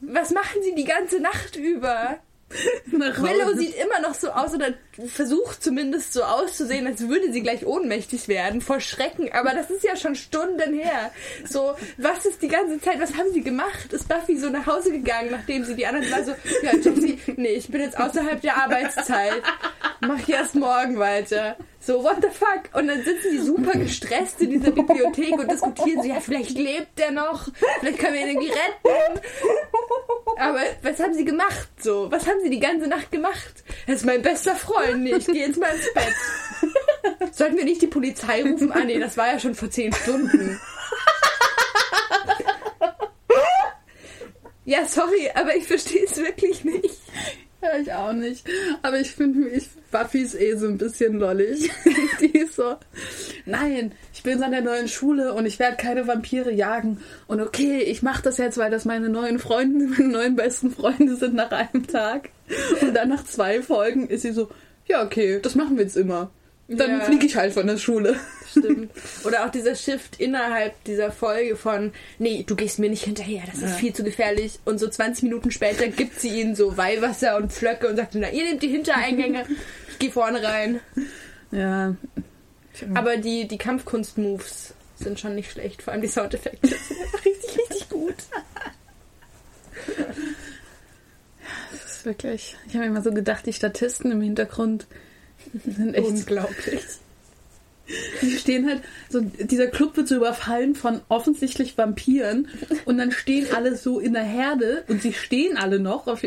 Was 0.00 0.30
machen 0.30 0.62
sie 0.62 0.74
die 0.74 0.84
ganze 0.84 1.20
Nacht 1.20 1.56
über? 1.56 2.18
Willow 2.86 3.56
sieht 3.56 3.74
immer 3.76 4.00
noch 4.00 4.14
so 4.14 4.30
aus 4.30 4.52
oder 4.52 4.74
versucht 5.06 5.62
zumindest 5.62 6.12
so 6.12 6.22
auszusehen, 6.22 6.86
als 6.86 7.08
würde 7.08 7.32
sie 7.32 7.42
gleich 7.42 7.64
ohnmächtig 7.64 8.28
werden 8.28 8.60
vor 8.60 8.80
Schrecken. 8.80 9.32
Aber 9.32 9.54
das 9.54 9.70
ist 9.70 9.84
ja 9.84 9.96
schon 9.96 10.14
Stunden 10.14 10.74
her. 10.74 11.10
So, 11.48 11.74
was 11.96 12.26
ist 12.26 12.42
die 12.42 12.48
ganze 12.48 12.78
Zeit, 12.80 13.00
was 13.00 13.16
haben 13.16 13.32
sie 13.32 13.42
gemacht? 13.42 13.92
Ist 13.92 14.08
Buffy 14.08 14.36
so 14.36 14.50
nach 14.50 14.66
Hause 14.66 14.92
gegangen, 14.92 15.30
nachdem 15.30 15.64
sie 15.64 15.74
die 15.74 15.86
anderen 15.86 16.10
war 16.10 16.24
so, 16.24 16.34
ja, 16.62 16.76
Jessie, 16.76 17.18
nee, 17.36 17.54
ich 17.54 17.68
bin 17.68 17.80
jetzt 17.80 17.98
außerhalb 17.98 18.40
der 18.42 18.56
Arbeitszeit. 18.56 19.42
Mach 20.04 20.18
ich 20.18 20.28
erst 20.28 20.54
morgen 20.56 20.98
weiter. 20.98 21.56
So, 21.80 22.02
what 22.02 22.16
the 22.20 22.28
fuck? 22.28 22.74
Und 22.74 22.88
dann 22.88 23.02
sitzen 23.02 23.30
die 23.32 23.38
super 23.38 23.78
gestresst 23.78 24.40
in 24.40 24.50
dieser 24.50 24.72
Bibliothek 24.72 25.32
und 25.38 25.50
diskutieren 25.50 26.02
so, 26.02 26.08
ja, 26.08 26.20
vielleicht 26.20 26.58
lebt 26.58 26.98
der 26.98 27.12
noch, 27.12 27.48
vielleicht 27.80 27.98
können 27.98 28.14
wir 28.14 28.22
ihn 28.22 28.28
irgendwie 28.28 28.50
retten. 28.50 29.20
Aber 30.38 30.60
was 30.82 30.98
haben 30.98 31.14
sie 31.14 31.24
gemacht 31.24 31.68
so? 31.78 32.10
Was 32.10 32.26
haben 32.26 32.40
sie 32.42 32.50
die 32.50 32.60
ganze 32.60 32.88
Nacht 32.88 33.12
gemacht? 33.12 33.62
Er 33.86 33.94
ist 33.94 34.04
mein 34.04 34.22
bester 34.22 34.56
Freund. 34.56 35.06
Ich 35.08 35.26
gehe 35.26 35.46
jetzt 35.46 35.60
mal 35.60 35.74
ins 35.74 35.92
Bett. 35.94 37.32
Sollten 37.32 37.56
wir 37.56 37.64
nicht 37.64 37.82
die 37.82 37.86
Polizei 37.86 38.42
rufen? 38.42 38.72
Ah, 38.72 38.84
nee, 38.84 38.98
das 38.98 39.16
war 39.16 39.28
ja 39.28 39.38
schon 39.38 39.54
vor 39.54 39.70
zehn 39.70 39.92
Stunden. 39.92 40.60
Ja, 44.64 44.86
sorry, 44.86 45.30
aber 45.34 45.56
ich 45.56 45.66
verstehe 45.66 46.04
es 46.04 46.16
wirklich 46.16 46.64
nicht. 46.64 47.00
Ja, 47.62 47.78
ich 47.80 47.92
auch 47.92 48.12
nicht. 48.12 48.44
Aber 48.82 48.98
ich 48.98 49.12
finde 49.12 49.48
ich 49.48 49.68
Buffy 49.92 50.22
ist 50.22 50.34
eh 50.34 50.56
so 50.56 50.66
ein 50.66 50.78
bisschen 50.78 51.18
lollig. 51.18 51.70
Die 52.20 52.38
ist 52.38 52.56
so, 52.56 52.76
nein, 53.46 53.92
ich 54.12 54.24
bin 54.24 54.38
so 54.38 54.44
an 54.44 54.50
der 54.50 54.62
neuen 54.62 54.88
Schule 54.88 55.32
und 55.34 55.46
ich 55.46 55.60
werde 55.60 55.76
keine 55.76 56.08
Vampire 56.08 56.50
jagen. 56.50 57.00
Und 57.28 57.40
okay, 57.40 57.82
ich 57.82 58.02
mache 58.02 58.22
das 58.22 58.38
jetzt, 58.38 58.58
weil 58.58 58.70
das 58.70 58.84
meine 58.84 59.08
neuen 59.08 59.38
Freunde, 59.38 59.86
meine 59.98 60.08
neuen 60.08 60.34
besten 60.34 60.72
Freunde 60.72 61.14
sind 61.14 61.34
nach 61.34 61.52
einem 61.52 61.86
Tag. 61.86 62.30
Und 62.80 62.94
dann 62.94 63.10
nach 63.10 63.24
zwei 63.24 63.62
Folgen 63.62 64.08
ist 64.08 64.22
sie 64.22 64.32
so, 64.32 64.48
ja, 64.86 65.04
okay, 65.04 65.38
das 65.40 65.54
machen 65.54 65.76
wir 65.76 65.84
jetzt 65.84 65.96
immer. 65.96 66.30
Dann 66.76 66.98
Ja. 66.98 67.04
fliege 67.04 67.26
ich 67.26 67.36
halt 67.36 67.52
von 67.52 67.66
der 67.66 67.76
Schule. 67.78 68.16
Stimmt. 68.50 68.90
Oder 69.24 69.44
auch 69.46 69.50
dieser 69.50 69.74
Shift 69.74 70.20
innerhalb 70.20 70.72
dieser 70.84 71.10
Folge 71.10 71.56
von, 71.56 71.92
nee, 72.18 72.44
du 72.46 72.54
gehst 72.54 72.78
mir 72.78 72.90
nicht 72.90 73.04
hinterher, 73.04 73.42
das 73.46 73.56
ist 73.56 73.62
Ja. 73.70 73.76
viel 73.76 73.92
zu 73.94 74.04
gefährlich. 74.04 74.58
Und 74.64 74.78
so 74.78 74.88
20 74.88 75.24
Minuten 75.24 75.50
später 75.50 75.88
gibt 75.88 76.20
sie 76.20 76.40
ihnen 76.40 76.54
so 76.54 76.76
Weihwasser 76.76 77.36
und 77.36 77.52
Pflöcke 77.52 77.88
und 77.88 77.96
sagt, 77.96 78.14
na, 78.14 78.30
ihr 78.30 78.44
nehmt 78.44 78.62
die 78.62 78.68
Hintereingänge, 78.68 79.46
ich 79.90 79.98
gehe 79.98 80.10
vorne 80.10 80.42
rein. 80.42 80.80
Ja. 81.50 81.94
Aber 82.94 83.16
die, 83.16 83.46
die 83.48 83.58
Kampfkunst-Moves 83.58 84.74
sind 84.96 85.18
schon 85.20 85.34
nicht 85.34 85.50
schlecht, 85.52 85.82
vor 85.82 85.92
allem 85.92 86.02
die 86.02 86.08
Soundeffekte 86.08 86.68
sind 86.68 86.80
richtig, 87.24 87.58
richtig 87.58 87.88
gut. 87.88 88.14
Das 91.70 91.84
ist 91.96 92.04
wirklich. 92.04 92.56
Ich 92.66 92.74
habe 92.74 92.84
mir 92.84 92.90
immer 92.90 93.02
so 93.02 93.12
gedacht, 93.12 93.46
die 93.46 93.52
Statisten 93.52 94.10
im 94.12 94.20
Hintergrund 94.20 94.86
sind 95.52 95.94
echt 95.94 96.08
Unglaublich. 96.08 96.80
Die 98.22 98.36
stehen 98.38 98.68
halt, 98.68 98.82
so 99.08 99.20
dieser 99.20 99.66
Club 99.66 99.96
wird 99.96 100.08
so 100.08 100.16
überfallen 100.16 100.74
von 100.74 101.00
offensichtlich 101.08 101.76
Vampiren 101.76 102.48
und 102.84 102.96
dann 102.96 103.10
stehen 103.10 103.48
alle 103.54 103.76
so 103.76 103.98
in 103.98 104.12
der 104.14 104.22
Herde 104.22 104.84
und 104.88 105.02
sie 105.02 105.12
stehen 105.12 105.56
alle 105.56 105.80
noch. 105.80 106.06
Auf, 106.06 106.22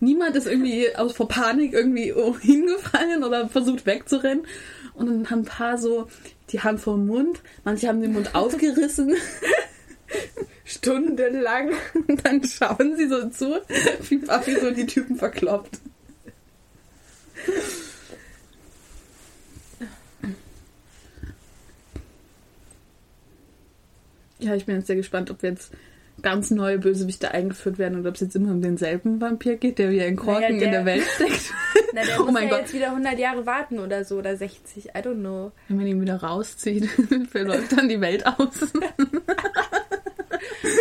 niemand 0.00 0.36
ist 0.36 0.46
irgendwie 0.46 0.94
aus 0.94 1.14
vor 1.14 1.28
Panik 1.28 1.72
irgendwie 1.72 2.14
hingefallen 2.40 3.24
oder 3.24 3.48
versucht 3.48 3.86
wegzurennen. 3.86 4.44
Und 4.94 5.06
dann 5.06 5.30
haben 5.30 5.40
ein 5.40 5.44
paar 5.44 5.78
so 5.78 6.08
die 6.50 6.60
Hand 6.60 6.80
vor 6.80 6.96
Mund, 6.96 7.40
manche 7.64 7.88
haben 7.88 8.00
den 8.00 8.12
Mund 8.12 8.34
aufgerissen 8.34 9.14
Stundenlang. 10.64 11.70
und 12.06 12.24
dann 12.24 12.44
schauen 12.44 12.96
sie 12.96 13.08
so 13.08 13.28
zu, 13.30 13.60
wie 14.08 14.18
Buffy 14.18 14.56
so 14.60 14.70
die 14.70 14.86
Typen 14.86 15.16
verkloppt. 15.16 15.78
Ja, 24.40 24.54
ich 24.54 24.66
bin 24.66 24.76
jetzt 24.76 24.86
sehr 24.86 24.96
gespannt, 24.96 25.30
ob 25.30 25.42
jetzt 25.42 25.72
ganz 26.22 26.50
neue 26.50 26.78
Bösewichte 26.78 27.30
eingeführt 27.30 27.78
werden 27.78 28.00
oder 28.00 28.08
ob 28.08 28.16
es 28.16 28.20
jetzt 28.22 28.34
immer 28.34 28.50
um 28.50 28.60
denselben 28.60 29.20
Vampir 29.20 29.56
geht, 29.56 29.78
der 29.78 29.90
wie 29.90 30.02
ein 30.02 30.16
Korken 30.16 30.42
Naja, 30.42 30.48
der- 30.58 30.62
in 30.66 30.70
der 30.72 30.84
Welt 30.84 31.04
steckt. 31.14 31.52
Na, 31.94 32.02
der 32.04 32.20
Oh 32.20 32.24
muss 32.24 32.32
mein 32.32 32.44
ja 32.44 32.50
Gott. 32.50 32.60
jetzt 32.60 32.74
wieder 32.74 32.86
100 32.88 33.18
Jahre 33.18 33.46
warten 33.46 33.78
oder 33.78 34.04
so, 34.04 34.16
oder 34.18 34.36
60, 34.36 34.86
I 34.86 34.90
don't 34.98 35.14
know. 35.20 35.52
Wenn 35.68 35.76
man 35.76 35.86
ihn 35.86 36.00
wieder 36.00 36.16
rauszieht, 36.16 36.88
verläuft 37.30 37.72
dann 37.76 37.88
die 37.88 38.00
Welt 38.00 38.26
aus. 38.26 38.36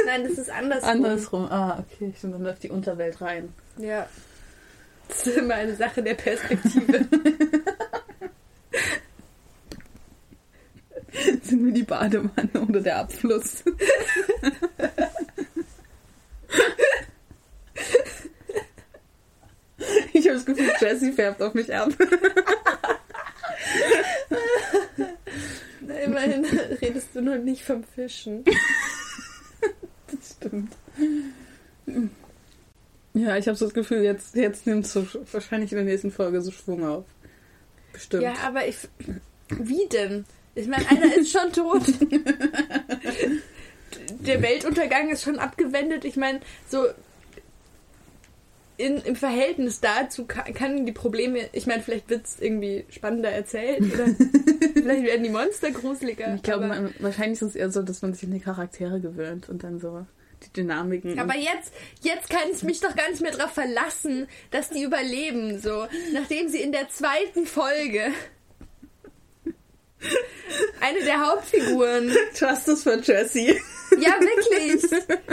Nein, 0.06 0.24
das 0.24 0.38
ist 0.38 0.50
andersrum. 0.50 0.90
Andersrum. 0.90 1.46
Ah, 1.52 1.80
okay, 1.86 2.14
stimmt, 2.18 2.34
dann 2.36 2.44
läuft 2.44 2.64
die 2.64 2.70
Unterwelt 2.70 3.22
rein. 3.22 3.50
Ja. 3.78 4.08
Das 5.08 5.26
ist 5.28 5.38
immer 5.38 5.54
eine 5.56 5.76
Sache 5.76 6.02
der 6.04 6.16
Perspektive. 6.16 7.06
Sind 11.58 11.66
wir 11.66 11.74
die 11.74 11.84
Badewanne 11.84 12.68
oder 12.68 12.82
der 12.82 12.98
Abfluss? 12.98 13.64
Ich 20.14 20.28
habe 20.28 20.36
das 20.36 20.46
Gefühl, 20.46 20.72
Jessie 20.80 21.12
färbt 21.12 21.42
auf 21.42 21.56
mich 21.56 21.74
ab. 21.74 21.90
Immerhin 26.06 26.46
redest 26.46 27.10
du 27.16 27.22
noch 27.22 27.38
nicht 27.38 27.64
vom 27.64 27.84
Fischen. 27.84 28.44
Das 30.08 30.36
stimmt. 30.38 30.74
Ja, 33.14 33.38
ich 33.38 33.48
habe 33.48 33.58
so 33.58 33.66
das 33.66 33.74
Gefühl, 33.74 34.04
jetzt, 34.04 34.36
jetzt 34.36 34.68
nimmt 34.68 34.86
es 34.86 34.94
so 34.94 35.08
wahrscheinlich 35.32 35.72
in 35.72 35.78
der 35.78 35.86
nächsten 35.86 36.12
Folge 36.12 36.42
so 36.42 36.52
Schwung 36.52 36.86
auf. 36.86 37.06
Bestimmt. 37.94 38.24
Ja, 38.24 38.34
aber 38.44 38.68
ich. 38.68 38.78
Wie 39.50 39.88
denn? 39.88 40.26
Ich 40.58 40.68
meine, 40.68 40.90
einer 40.90 41.16
ist 41.16 41.32
schon 41.32 41.54
tot. 41.54 41.84
Der 44.26 44.42
Weltuntergang 44.42 45.10
ist 45.10 45.24
schon 45.24 45.38
abgewendet. 45.40 46.04
Ich 46.04 46.18
meine, 46.18 46.40
so. 46.68 46.86
In, 48.80 48.98
Im 48.98 49.16
Verhältnis 49.16 49.80
dazu 49.80 50.26
kann, 50.26 50.54
kann 50.54 50.86
die 50.86 50.92
Probleme, 50.92 51.50
ich 51.52 51.66
meine, 51.66 51.82
vielleicht 51.82 52.12
wird 52.12 52.28
es 52.28 52.40
irgendwie 52.40 52.86
spannender 52.90 53.32
erzählt 53.32 53.82
oder 53.82 54.06
vielleicht 54.74 55.04
werden 55.04 55.24
die 55.24 55.32
Monster 55.32 55.72
gruseliger. 55.72 56.36
ich 56.36 56.44
glaube, 56.44 56.68
man, 56.68 56.94
wahrscheinlich 57.00 57.42
ist 57.42 57.48
es 57.48 57.56
eher 57.56 57.72
so, 57.72 57.82
dass 57.82 58.04
man 58.04 58.14
sich 58.14 58.26
an 58.26 58.36
die 58.36 58.40
Charaktere 58.40 59.00
gewöhnt 59.00 59.50
und 59.50 59.64
dann 59.64 59.80
so 59.80 60.06
die 60.46 60.54
Dynamiken. 60.54 61.18
aber 61.20 61.36
jetzt, 61.36 61.74
jetzt 62.04 62.30
kann 62.30 62.52
ich 62.54 62.62
mich 62.62 62.80
doch 62.80 62.96
gar 62.96 63.10
nicht 63.10 63.22
mehr 63.22 63.32
darauf 63.32 63.52
verlassen, 63.52 64.28
dass 64.52 64.70
die 64.70 64.84
überleben. 64.84 65.60
So, 65.60 65.88
nachdem 66.14 66.48
sie 66.48 66.62
in 66.62 66.72
der 66.72 66.88
zweiten 66.90 67.48
Folge 67.48 68.12
eine 70.82 71.04
der 71.04 71.26
Hauptfiguren 71.26 72.12
Justice 72.36 72.84
for 72.84 72.98
Jessie. 73.02 73.60
Ja, 74.00 74.14
wirklich. 74.20 74.82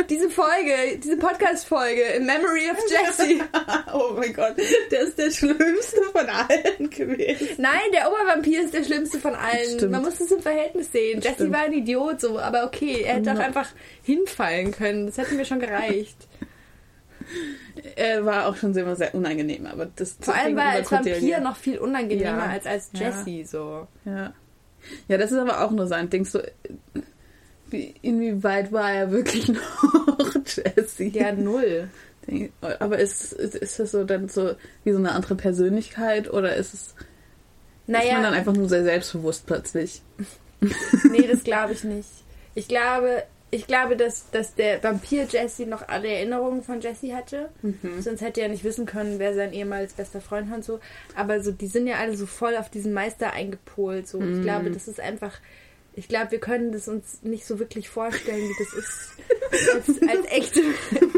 Diese 0.09 0.31
Folge, 0.31 0.98
diese 1.03 1.16
Podcast-Folge, 1.16 2.03
In 2.16 2.24
Memory 2.24 2.70
of 2.70 2.79
Jessie. 2.88 3.42
oh 3.92 4.12
mein 4.16 4.33
Gott, 4.33 4.55
der 4.92 5.00
ist 5.00 5.18
der 5.18 5.31
schlimmste 5.33 6.03
von 6.12 6.27
allen 6.29 6.88
gewesen. 6.88 7.48
Nein, 7.59 7.81
der 7.92 8.09
Obervampir 8.11 8.62
ist 8.62 8.72
der 8.72 8.85
schlimmste 8.85 9.18
von 9.18 9.35
allen. 9.35 9.74
Stimmt. 9.74 9.90
Man 9.92 10.03
muss 10.03 10.18
das 10.18 10.31
im 10.31 10.40
Verhältnis 10.40 10.92
sehen. 10.92 11.20
Jessie 11.20 11.35
Stimmt. 11.35 11.53
war 11.53 11.62
ein 11.62 11.72
Idiot, 11.72 12.20
so, 12.20 12.38
aber 12.38 12.64
okay, 12.64 13.03
er 13.03 13.16
hätte 13.16 13.33
auch 13.33 13.38
Ja. 13.38 13.44
einfach 13.44 13.68
hinfallen 14.05 14.70
können. 14.70 15.07
Das 15.07 15.18
hätte 15.18 15.35
mir 15.35 15.44
schon 15.44 15.59
gereicht. 15.61 16.16
Er 17.96 18.24
war 18.24 18.46
auch 18.46 18.57
schon 18.57 18.72
sehr, 18.72 18.94
sehr 18.96 19.14
unangenehm, 19.14 19.66
aber 19.66 19.87
das 19.96 20.16
Vor 20.20 20.35
allem 20.35 20.57
war 20.57 20.66
als 20.66 20.92
Vampir 20.92 21.18
ja. 21.18 21.40
noch 21.40 21.57
viel 21.57 21.79
unangenehmer 21.79 22.46
Ja. 22.46 22.50
als 22.50 22.66
als 22.66 22.90
Ja. 22.92 23.09
Jessie, 23.09 23.44
so. 23.44 23.88
Ja. 24.05 24.33
Ja, 25.09 25.18
das 25.18 25.33
ist 25.33 25.38
aber 25.38 25.64
auch 25.64 25.70
nur 25.70 25.87
sein 25.87 26.11
Ding. 26.11 26.25
So, 26.25 26.40
wie, 27.70 27.94
inwieweit 28.03 28.73
war 28.73 28.90
er 28.90 29.11
wirklich 29.11 29.49
noch 29.49 30.35
Jessie? 30.44 31.09
Ja, 31.14 31.33
null. 31.33 31.88
Aber 32.79 32.99
ist, 32.99 33.33
ist, 33.33 33.55
ist 33.55 33.79
das 33.79 33.90
so 33.90 34.05
dann 34.05 34.29
so 34.29 34.55
wie 34.85 34.92
so 34.92 34.99
eine 34.99 35.12
andere 35.12 35.35
Persönlichkeit 35.35 36.33
oder 36.33 36.57
ist 36.57 36.73
es 36.75 36.94
ist 37.87 37.92
man 37.92 38.01
dann 38.01 38.23
Naja, 38.23 38.31
einfach 38.31 38.55
nur 38.55 38.68
sehr 38.68 38.83
selbstbewusst 38.83 39.47
plötzlich? 39.47 40.01
nee, 41.11 41.27
das 41.27 41.44
glaube 41.44 41.75
ich 41.75 41.85
nicht. 41.85 42.09
Ich 42.55 42.66
glaube, 42.66 43.25
ich 43.55 43.67
glaube, 43.67 43.97
dass, 43.97 44.31
dass 44.31 44.55
der 44.55 44.83
Vampir 44.83 45.25
Jessie 45.25 45.67
noch 45.67 45.88
alle 45.88 46.09
Erinnerungen 46.09 46.62
von 46.62 46.81
Jessie 46.81 47.14
hatte. 47.14 47.51
Mhm. 47.62 48.01
Sonst 48.03 48.21
hätte 48.21 48.40
er 48.43 48.49
nicht 48.49 48.64
wissen 48.64 48.85
können, 48.87 49.19
wer 49.19 49.35
sein 49.35 49.53
ehemals 49.53 49.93
bester 49.95 50.21
Freund 50.21 50.49
war 50.51 50.57
und 50.57 50.64
so. 50.64 50.81
Aber 51.14 51.40
so, 51.40 51.53
die 51.53 51.67
sind 51.69 51.87
ja 51.87 51.97
alle 51.97 52.17
so 52.17 52.27
voll 52.27 52.57
auf 52.57 52.69
diesen 52.71 52.93
Meister 52.93 53.33
eingepolt. 53.33 54.09
So. 54.09 54.19
Ich 54.19 54.25
Mhm. 54.25 54.43
glaube, 54.43 54.71
das 54.71 54.88
ist 54.88 55.01
einfach. 55.01 55.38
Ich 55.97 56.09
glaube, 56.09 56.33
wir 56.33 56.40
können 56.40 56.73
das 56.73 56.88
uns 56.88 57.23
nicht 57.23 57.47
so 57.47 57.61
wirklich 57.61 57.88
vorstellen, 57.88 58.49
wie 58.49 58.64
das 58.64 58.75
ist. 58.75 59.11
Als, 59.73 60.03
als 60.19 60.27
echte. 60.33 60.61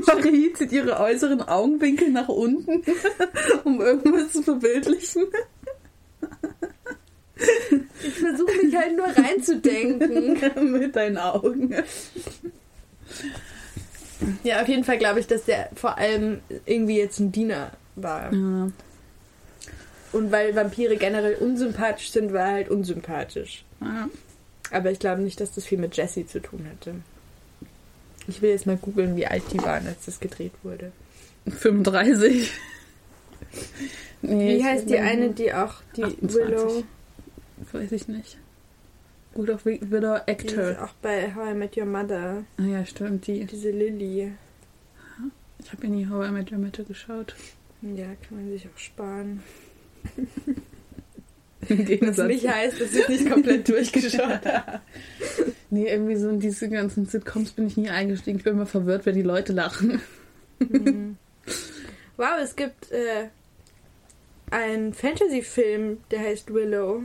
Marie 0.06 0.52
zieht 0.52 0.70
ihre 0.72 1.00
äußeren 1.00 1.40
Augenwinkel 1.40 2.10
nach 2.10 2.28
unten, 2.28 2.82
um 3.64 3.80
irgendwas 3.80 4.32
zu 4.32 4.42
verbildlichen. 4.42 5.24
Ich 8.02 8.14
versuche 8.14 8.64
mich 8.64 8.74
halt 8.74 8.96
nur 8.96 9.06
reinzudenken. 9.06 10.72
Mit 10.72 10.96
deinen 10.96 11.18
Augen. 11.18 11.74
Ja, 14.42 14.62
auf 14.62 14.68
jeden 14.68 14.84
Fall 14.84 14.98
glaube 14.98 15.20
ich, 15.20 15.26
dass 15.26 15.44
der 15.44 15.70
vor 15.74 15.98
allem 15.98 16.40
irgendwie 16.64 16.98
jetzt 16.98 17.18
ein 17.20 17.32
Diener 17.32 17.72
war. 17.94 18.32
Ja. 18.32 18.70
Und 20.12 20.32
weil 20.32 20.54
Vampire 20.56 20.96
generell 20.96 21.34
unsympathisch 21.34 22.10
sind, 22.10 22.32
war 22.32 22.46
er 22.48 22.52
halt 22.52 22.70
unsympathisch. 22.70 23.64
ja. 23.80 24.08
Aber 24.72 24.90
ich 24.90 24.98
glaube 24.98 25.22
nicht, 25.22 25.40
dass 25.40 25.52
das 25.52 25.64
viel 25.64 25.78
mit 25.78 25.96
Jesse 25.96 26.26
zu 26.26 26.40
tun 26.40 26.66
hatte. 26.68 26.96
Ich 28.26 28.42
will 28.42 28.50
jetzt 28.50 28.66
mal 28.66 28.76
googeln, 28.76 29.14
wie 29.14 29.26
alt 29.26 29.44
die 29.52 29.58
waren, 29.58 29.86
als 29.86 30.06
das 30.06 30.18
gedreht 30.18 30.50
wurde. 30.64 30.90
35. 31.46 32.50
Nee, 34.22 34.58
Wie 34.58 34.64
heißt 34.64 34.90
die 34.90 34.98
eine, 34.98 35.30
die 35.30 35.52
auch 35.54 35.74
die 35.96 36.02
28. 36.02 36.34
Willow, 36.34 36.82
Weiß 37.72 37.92
ich 37.92 38.08
nicht. 38.08 38.38
Gut 39.34 39.50
auf 39.50 39.66
Widow 39.66 39.80
die 40.26 40.32
ist 40.32 40.56
Actor. 40.56 40.84
auch 40.84 40.92
bei 41.02 41.34
How 41.34 41.50
I 41.50 41.54
Met 41.54 41.76
Your 41.76 41.84
Mother, 41.86 42.44
Ah 42.58 42.62
ja, 42.62 42.84
stimmt, 42.86 43.26
die. 43.26 43.44
diese 43.44 43.70
Lilly. 43.70 44.32
Ich 45.58 45.72
habe 45.72 45.84
ja 45.84 45.88
nie 45.90 46.06
How 46.08 46.26
I 46.28 46.30
Met 46.30 46.50
Your 46.52 46.58
Mother 46.58 46.84
geschaut. 46.84 47.34
Ja, 47.82 48.06
kann 48.06 48.38
man 48.38 48.50
sich 48.50 48.66
auch 48.66 48.78
sparen. 48.78 49.42
Was 51.68 52.18
nicht 52.18 52.48
heißt, 52.48 52.80
dass 52.80 52.94
ich 52.94 53.08
nicht 53.08 53.28
komplett 53.30 53.68
durchgeschaut 53.68 54.46
habe. 54.46 54.80
Nee, 55.70 55.88
irgendwie 55.88 56.14
so 56.16 56.28
in 56.28 56.38
diese 56.38 56.68
ganzen 56.68 57.06
Sitcoms 57.06 57.50
bin 57.52 57.66
ich 57.66 57.76
nie 57.76 57.90
eingestiegen. 57.90 58.38
Ich 58.38 58.44
bin 58.44 58.52
immer 58.54 58.66
verwirrt, 58.66 59.04
wenn 59.04 59.16
die 59.16 59.22
Leute 59.22 59.52
lachen. 59.52 60.00
Mhm. 60.60 61.16
Wow, 62.16 62.38
es 62.40 62.54
gibt 62.54 62.92
äh, 62.92 63.28
einen 64.50 64.94
Fantasy-Film, 64.94 65.98
der 66.12 66.20
heißt 66.20 66.54
Willow 66.54 67.02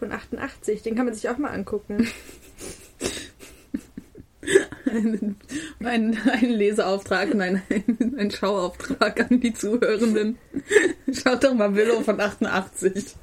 von 0.00 0.10
88. 0.10 0.82
Den 0.82 0.96
kann 0.96 1.04
man 1.04 1.14
sich 1.14 1.28
auch 1.28 1.38
mal 1.38 1.50
angucken. 1.50 2.08
Ein, 4.86 5.36
ein, 5.84 6.18
ein 6.26 6.50
Leseauftrag, 6.50 7.34
nein, 7.34 7.62
ein, 7.68 8.14
ein 8.18 8.30
Schauauftrag 8.30 9.30
an 9.30 9.38
die 9.38 9.52
Zuhörenden. 9.52 10.38
Schaut 11.12 11.44
doch 11.44 11.54
mal 11.54 11.74
Willow 11.76 12.00
von 12.00 12.18
88. 12.18 13.14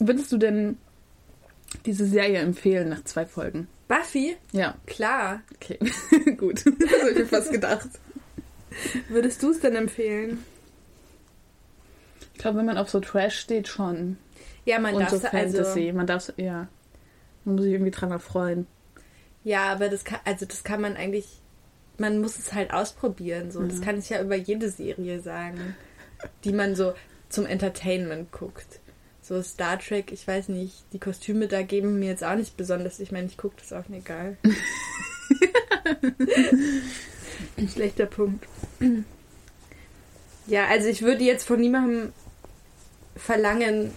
Würdest 0.00 0.32
du 0.32 0.36
denn 0.38 0.76
diese 1.86 2.04
Serie 2.04 2.40
empfehlen 2.40 2.88
nach 2.88 3.04
zwei 3.04 3.26
Folgen? 3.26 3.68
Buffy? 3.88 4.36
Ja, 4.52 4.74
Klar. 4.86 5.42
okay. 5.54 5.78
Gut. 6.36 6.66
Das 6.66 7.00
habe 7.00 7.10
ich 7.12 7.18
mir 7.18 7.26
fast 7.26 7.52
gedacht. 7.52 7.88
Würdest 9.08 9.42
du 9.42 9.50
es 9.50 9.60
denn 9.60 9.76
empfehlen? 9.76 10.44
Ich 12.44 12.46
glaube, 12.46 12.58
wenn 12.58 12.66
man 12.66 12.76
auf 12.76 12.90
so 12.90 13.00
Trash 13.00 13.38
steht, 13.38 13.68
schon. 13.68 14.18
Ja, 14.66 14.78
man 14.78 14.92
Und 14.96 15.00
darf 15.00 15.12
so 15.12 15.16
also. 15.16 15.28
Fantasy. 15.64 15.92
Man 15.94 16.06
darf 16.06 16.30
ja. 16.36 16.68
Man 17.46 17.54
muss 17.54 17.64
sich 17.64 17.72
irgendwie 17.72 17.90
dran 17.90 18.10
erfreuen. 18.10 18.66
Ja, 19.44 19.72
aber 19.72 19.88
das 19.88 20.04
kann, 20.04 20.18
also 20.26 20.44
das 20.44 20.62
kann 20.62 20.82
man 20.82 20.94
eigentlich. 20.94 21.26
Man 21.96 22.20
muss 22.20 22.38
es 22.38 22.52
halt 22.52 22.74
ausprobieren. 22.74 23.50
So. 23.50 23.62
Das 23.62 23.78
Mhm. 23.78 23.80
kann 23.80 23.98
ich 23.98 24.10
ja 24.10 24.20
über 24.20 24.34
jede 24.36 24.68
Serie 24.68 25.20
sagen, 25.20 25.74
die 26.44 26.52
man 26.52 26.74
so 26.76 26.92
zum 27.30 27.46
Entertainment 27.46 28.30
guckt. 28.30 28.78
So 29.22 29.40
Star 29.42 29.78
Trek, 29.78 30.12
ich 30.12 30.28
weiß 30.28 30.48
nicht, 30.50 30.84
die 30.92 31.00
Kostüme 31.00 31.48
da 31.48 31.62
geben 31.62 31.98
mir 31.98 32.10
jetzt 32.10 32.24
auch 32.24 32.36
nicht 32.36 32.58
besonders. 32.58 33.00
Ich 33.00 33.10
meine, 33.10 33.26
ich 33.26 33.38
gucke 33.38 33.56
das 33.58 33.72
auch 33.72 33.88
nicht 33.88 34.04
egal. 34.04 34.36
Ein 37.56 37.68
schlechter 37.72 38.04
Punkt. 38.04 38.44
Ja, 40.46 40.66
also 40.66 40.88
ich 40.88 41.00
würde 41.00 41.24
jetzt 41.24 41.44
von 41.46 41.58
niemandem 41.58 42.12
verlangen, 43.16 43.90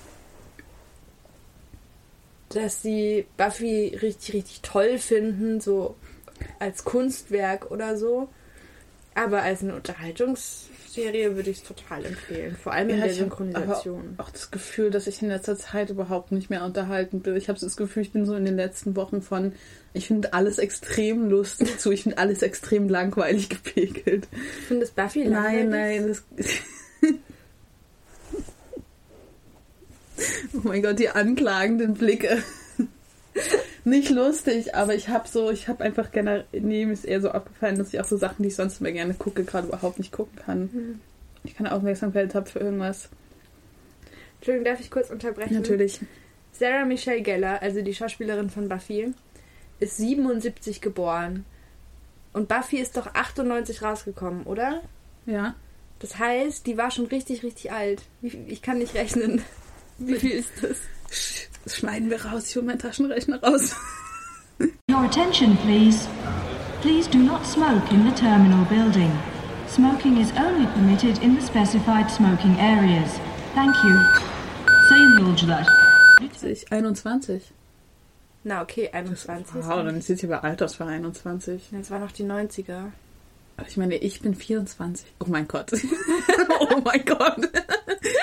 dass 2.50 2.82
sie 2.82 3.26
Buffy 3.36 3.98
richtig, 4.02 4.34
richtig 4.36 4.62
toll 4.62 4.98
finden, 4.98 5.60
so 5.60 5.96
als 6.60 6.84
Kunstwerk 6.84 7.72
oder 7.72 7.98
so. 7.98 8.30
Aber 9.16 9.42
als 9.42 9.64
eine 9.64 9.74
Unterhaltungsserie 9.76 11.36
würde 11.36 11.50
ich 11.50 11.58
es 11.58 11.64
total 11.64 12.06
empfehlen. 12.06 12.56
Vor 12.56 12.72
allem 12.74 12.90
in 12.90 12.98
Ja, 12.98 13.04
der 13.06 13.12
ich 13.14 13.18
Synchronisation. 13.18 14.14
Auch 14.20 14.30
das 14.30 14.52
Gefühl, 14.52 14.92
dass 14.92 15.08
ich 15.08 15.24
in 15.24 15.30
letzter 15.30 15.58
Zeit 15.58 15.90
überhaupt 15.90 16.32
nicht 16.32 16.52
mehr 16.52 16.64
unterhalten 16.64 17.22
bin. 17.22 17.36
Ich 17.36 17.50
habe 17.50 17.60
das 17.60 17.76
Gefühl, 17.78 18.04
ich 18.04 18.12
bin 18.12 18.28
so 18.28 18.36
in 18.36 18.46
den 18.46 18.56
letzten 18.56 18.96
Wochen 18.96 19.24
von, 19.24 19.54
ich 19.94 20.06
finde 20.06 20.34
alles 20.34 20.60
extrem 20.60 21.32
lustig 21.32 21.80
zu, 21.80 21.92
ich 21.92 22.04
finde 22.04 22.20
alles 22.20 22.44
extrem 22.44 22.88
langweilig 22.90 23.50
gepegelt. 23.64 24.28
Findest 24.68 24.96
Buffy 24.96 25.26
Nein, 25.26 25.72
langweilig? 25.72 25.72
nein, 25.72 26.08
das. 26.08 26.24
oh 30.54 30.62
mein 30.64 30.82
Gott, 30.82 31.00
die 31.00 31.10
anklagenden 31.10 31.94
Blicke. 31.94 32.44
Nicht 33.84 34.10
lustig, 34.10 34.76
aber 34.76 34.96
ich 34.96 35.10
habe 35.10 35.28
so, 35.28 35.50
ich 35.50 35.68
habe 35.68 35.84
einfach 35.84 36.12
gerne, 36.12 36.46
nee, 36.52 36.86
mir 36.86 36.94
ist 36.94 37.06
eher 37.06 37.22
so 37.22 37.32
aufgefallen, 37.32 37.78
dass 37.78 37.94
ich 37.94 38.00
auch 38.02 38.06
so 38.06 38.18
Sachen, 38.18 38.44
die 38.44 38.50
ich 38.50 38.56
sonst 38.56 38.82
immer 38.82 38.92
gerne 38.92 39.14
gucke, 39.14 39.44
gerade 39.44 39.68
überhaupt 39.68 40.00
nicht 40.00 40.12
gucken 40.12 40.38
kann. 40.46 40.70
Hm. 40.74 41.00
Ich 41.44 41.56
keine 41.56 41.74
Aufmerksamkeit 41.74 42.36
habe 42.36 42.50
für 42.50 42.60
irgendwas. 42.60 43.10
Entschuldigung, 44.40 44.66
darf 44.66 44.80
ich 44.82 44.92
kurz 44.92 45.10
unterbrechen? 45.10 45.54
Natürlich. 45.54 46.02
Sarah 46.52 46.86
Michelle 46.86 47.22
Gellar, 47.22 47.62
also 47.62 47.82
die 47.82 47.94
Schauspielerin 47.94 48.50
von 48.50 48.68
Buffy, 48.68 49.14
ist 49.80 49.98
77 49.98 50.82
geboren. 50.82 51.46
Und 52.34 52.50
Buffy 52.50 52.78
ist 52.78 52.98
doch 52.98 53.14
98 53.14 53.82
rausgekommen, 53.82 54.44
oder? 54.44 54.82
Ja. 55.26 55.56
Das 56.00 56.20
heißt, 56.20 56.68
die 56.68 56.78
war 56.78 56.92
schon 56.92 57.06
richtig, 57.06 57.44
richtig 57.44 57.72
alt. 57.72 58.04
Ich 58.22 58.62
kann 58.62 58.80
nicht 58.80 58.96
rechnen. 58.96 59.44
Wie 60.00 60.16
viel 60.16 60.32
ist 60.32 60.52
das? 60.62 60.78
Sch- 61.12 61.48
Das 61.64 61.78
schneiden 61.78 62.10
wir 62.10 62.24
raus. 62.26 62.50
Ich 62.50 62.56
hole 62.56 62.66
meinen 62.66 62.80
Taschenrechner 62.80 63.42
raus. 63.42 63.76
Your 64.90 65.04
attention, 65.04 65.58
please. 65.58 66.08
Please 66.82 67.10
do 67.10 67.18
not 67.18 67.46
smoke 67.46 67.92
in 67.92 68.06
the 68.06 68.12
terminal 68.16 68.64
building. 68.66 69.12
Smoking 69.68 70.18
is 70.22 70.32
only 70.38 70.66
permitted 70.68 71.22
in 71.22 71.36
the 71.36 71.42
specified 71.46 72.10
smoking 72.10 72.58
areas. 72.60 73.20
Thank 73.54 73.76
you. 73.84 74.00
Sayın 74.90 75.20
yolcular. 75.20 75.66
21. 76.72 77.42
Na, 78.46 78.62
okay, 78.62 78.90
21. 78.94 79.56
Wow, 79.66 79.84
dann 79.84 79.98
ist 79.98 80.08
jetzt 80.10 80.22
hier 80.22 80.30
bei 80.30 80.40
Alters 80.42 80.76
für 80.76 80.86
21. 80.86 81.70
Das 81.72 81.92
waren 81.92 82.02
noch 82.02 82.12
die 82.14 82.24
90er. 82.24 82.92
Ich 83.68 83.76
meine, 83.78 83.96
ich 83.96 84.22
bin 84.22 84.36
24. 84.36 85.06
Oh 85.20 85.26
mein 85.28 85.48
Gott. 85.48 85.72
oh 86.60 86.82
mein 86.84 87.04
Gott. 87.06 87.50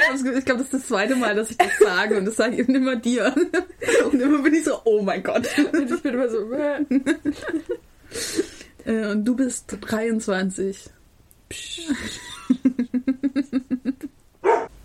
Ich 0.14 0.44
glaube, 0.44 0.62
das 0.62 0.72
ist 0.72 0.74
das 0.74 0.88
zweite 0.88 1.16
Mal, 1.16 1.34
dass 1.34 1.50
ich 1.50 1.56
das 1.56 1.78
sage 1.78 2.18
und 2.18 2.24
das 2.24 2.36
sage 2.36 2.60
ich 2.60 2.68
immer 2.68 2.96
dir. 2.96 3.34
Und 4.10 4.20
immer 4.20 4.42
bin 4.42 4.54
ich 4.54 4.64
so, 4.64 4.80
oh 4.84 5.02
mein 5.02 5.22
Gott. 5.22 5.48
Und 5.72 5.90
ich 5.90 6.02
bin 6.02 6.14
immer 6.14 6.28
so. 6.28 6.52
äh. 8.84 9.06
Und 9.10 9.24
du 9.24 9.34
bist 9.34 9.76
23. 9.80 10.90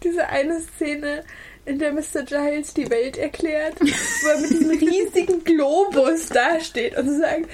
Diese 0.03 0.29
eine 0.29 0.61
Szene, 0.61 1.23
in 1.65 1.79
der 1.79 1.93
Mr. 1.93 2.23
Giles 2.25 2.73
die 2.73 2.89
Welt 2.89 3.17
erklärt, 3.17 3.79
wo 3.79 4.27
er 4.27 4.39
mit 4.39 4.49
diesem 4.49 4.71
riesigen 4.71 5.43
Globus 5.43 6.29
dasteht 6.29 6.97
und 6.97 7.19
sagt, 7.19 7.49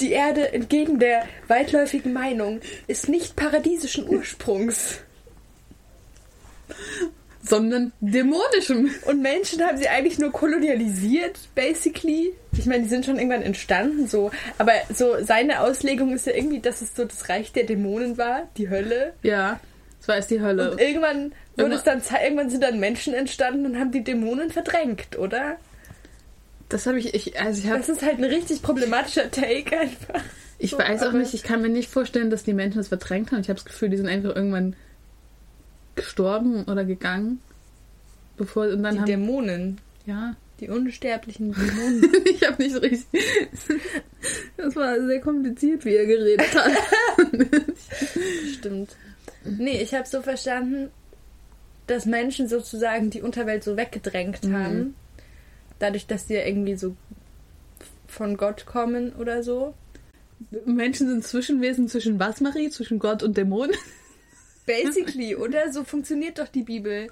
die 0.00 0.12
Erde 0.12 0.52
entgegen 0.52 0.98
der 0.98 1.26
weitläufigen 1.48 2.12
Meinung 2.12 2.60
ist 2.86 3.08
nicht 3.08 3.36
paradiesischen 3.36 4.08
Ursprungs. 4.08 5.00
Sondern 7.42 7.92
dämonischem. 8.00 8.90
Und 9.06 9.22
Menschen 9.22 9.62
haben 9.62 9.76
sie 9.76 9.88
eigentlich 9.88 10.18
nur 10.18 10.32
kolonialisiert, 10.32 11.38
basically. 11.54 12.32
Ich 12.58 12.66
meine, 12.66 12.82
die 12.82 12.88
sind 12.88 13.04
schon 13.04 13.18
irgendwann 13.18 13.42
entstanden, 13.42 14.08
so. 14.08 14.32
Aber 14.58 14.72
so 14.92 15.22
seine 15.22 15.60
Auslegung 15.60 16.12
ist 16.12 16.26
ja 16.26 16.32
irgendwie, 16.32 16.58
dass 16.58 16.80
es 16.80 16.96
so 16.96 17.04
das 17.04 17.28
Reich 17.28 17.52
der 17.52 17.62
Dämonen 17.64 18.18
war, 18.18 18.48
die 18.56 18.68
Hölle. 18.68 19.12
Ja, 19.22 19.60
das 20.00 20.08
war 20.08 20.16
jetzt 20.16 20.30
die 20.30 20.40
Hölle. 20.40 20.72
Und 20.72 20.80
irgendwann 20.80 21.32
wurde 21.56 21.74
es 21.74 21.84
dann, 21.84 22.02
irgendwann 22.22 22.50
sind 22.50 22.62
dann 22.62 22.80
Menschen 22.80 23.14
entstanden 23.14 23.66
und 23.66 23.78
haben 23.78 23.92
die 23.92 24.02
Dämonen 24.02 24.50
verdrängt, 24.50 25.16
oder? 25.16 25.56
Das 26.68 26.86
habe 26.86 26.98
ich, 26.98 27.14
ich, 27.14 27.40
also 27.40 27.60
ich 27.60 27.68
habe 27.68 27.78
Das 27.78 27.88
ist 27.88 28.02
halt 28.02 28.18
ein 28.18 28.24
richtig 28.24 28.62
problematischer 28.62 29.30
Take 29.30 29.78
einfach. 29.78 30.20
Ich 30.58 30.70
So, 30.70 30.78
weiß 30.78 31.02
auch 31.04 31.12
nicht, 31.12 31.34
ich 31.34 31.42
kann 31.42 31.62
mir 31.62 31.68
nicht 31.68 31.90
vorstellen, 31.90 32.30
dass 32.30 32.44
die 32.44 32.54
Menschen 32.54 32.78
das 32.78 32.88
verdrängt 32.88 33.30
haben. 33.30 33.40
Ich 33.40 33.48
habe 33.48 33.56
das 33.56 33.64
Gefühl, 33.64 33.88
die 33.88 33.96
sind 33.96 34.08
einfach 34.08 34.34
irgendwann 34.34 34.74
gestorben 35.96 36.64
oder 36.64 36.84
gegangen. 36.84 37.40
Bevor 38.36 38.68
und 38.68 38.82
dann 38.82 38.94
Die 38.94 39.00
haben 39.00 39.06
Dämonen. 39.06 39.80
ja, 40.04 40.36
Die 40.60 40.68
unsterblichen 40.68 41.52
Dämonen. 41.54 42.04
ich 42.26 42.46
habe 42.46 42.62
nicht 42.62 42.74
so 42.74 42.80
richtig 42.80 43.06
Das 44.56 44.76
war 44.76 45.00
sehr 45.06 45.20
kompliziert, 45.20 45.84
wie 45.84 45.94
er 45.94 46.06
geredet 46.06 46.54
hat. 46.54 46.72
Stimmt. 48.52 48.96
Nee, 49.44 49.80
ich 49.82 49.94
habe 49.94 50.06
so 50.06 50.22
verstanden, 50.22 50.90
dass 51.86 52.04
Menschen 52.04 52.48
sozusagen 52.48 53.10
die 53.10 53.22
Unterwelt 53.22 53.62
so 53.64 53.76
weggedrängt 53.76 54.44
Mhm. 54.44 54.52
haben. 54.56 54.94
Dadurch, 55.78 56.06
dass 56.06 56.26
sie 56.28 56.34
ja 56.34 56.44
irgendwie 56.44 56.76
so 56.76 56.96
von 58.08 58.36
Gott 58.36 58.66
kommen 58.66 59.12
oder 59.12 59.42
so. 59.42 59.74
Menschen 60.64 61.08
sind 61.08 61.24
Zwischenwesen 61.24 61.88
zwischen 61.88 62.18
was, 62.18 62.40
Marie? 62.40 62.70
Zwischen 62.70 62.98
Gott 62.98 63.22
und 63.22 63.36
Dämon? 63.36 63.70
Basically, 64.66 65.36
oder? 65.36 65.72
So 65.72 65.84
funktioniert 65.84 66.38
doch 66.38 66.48
die 66.48 66.62
Bibel. 66.64 67.08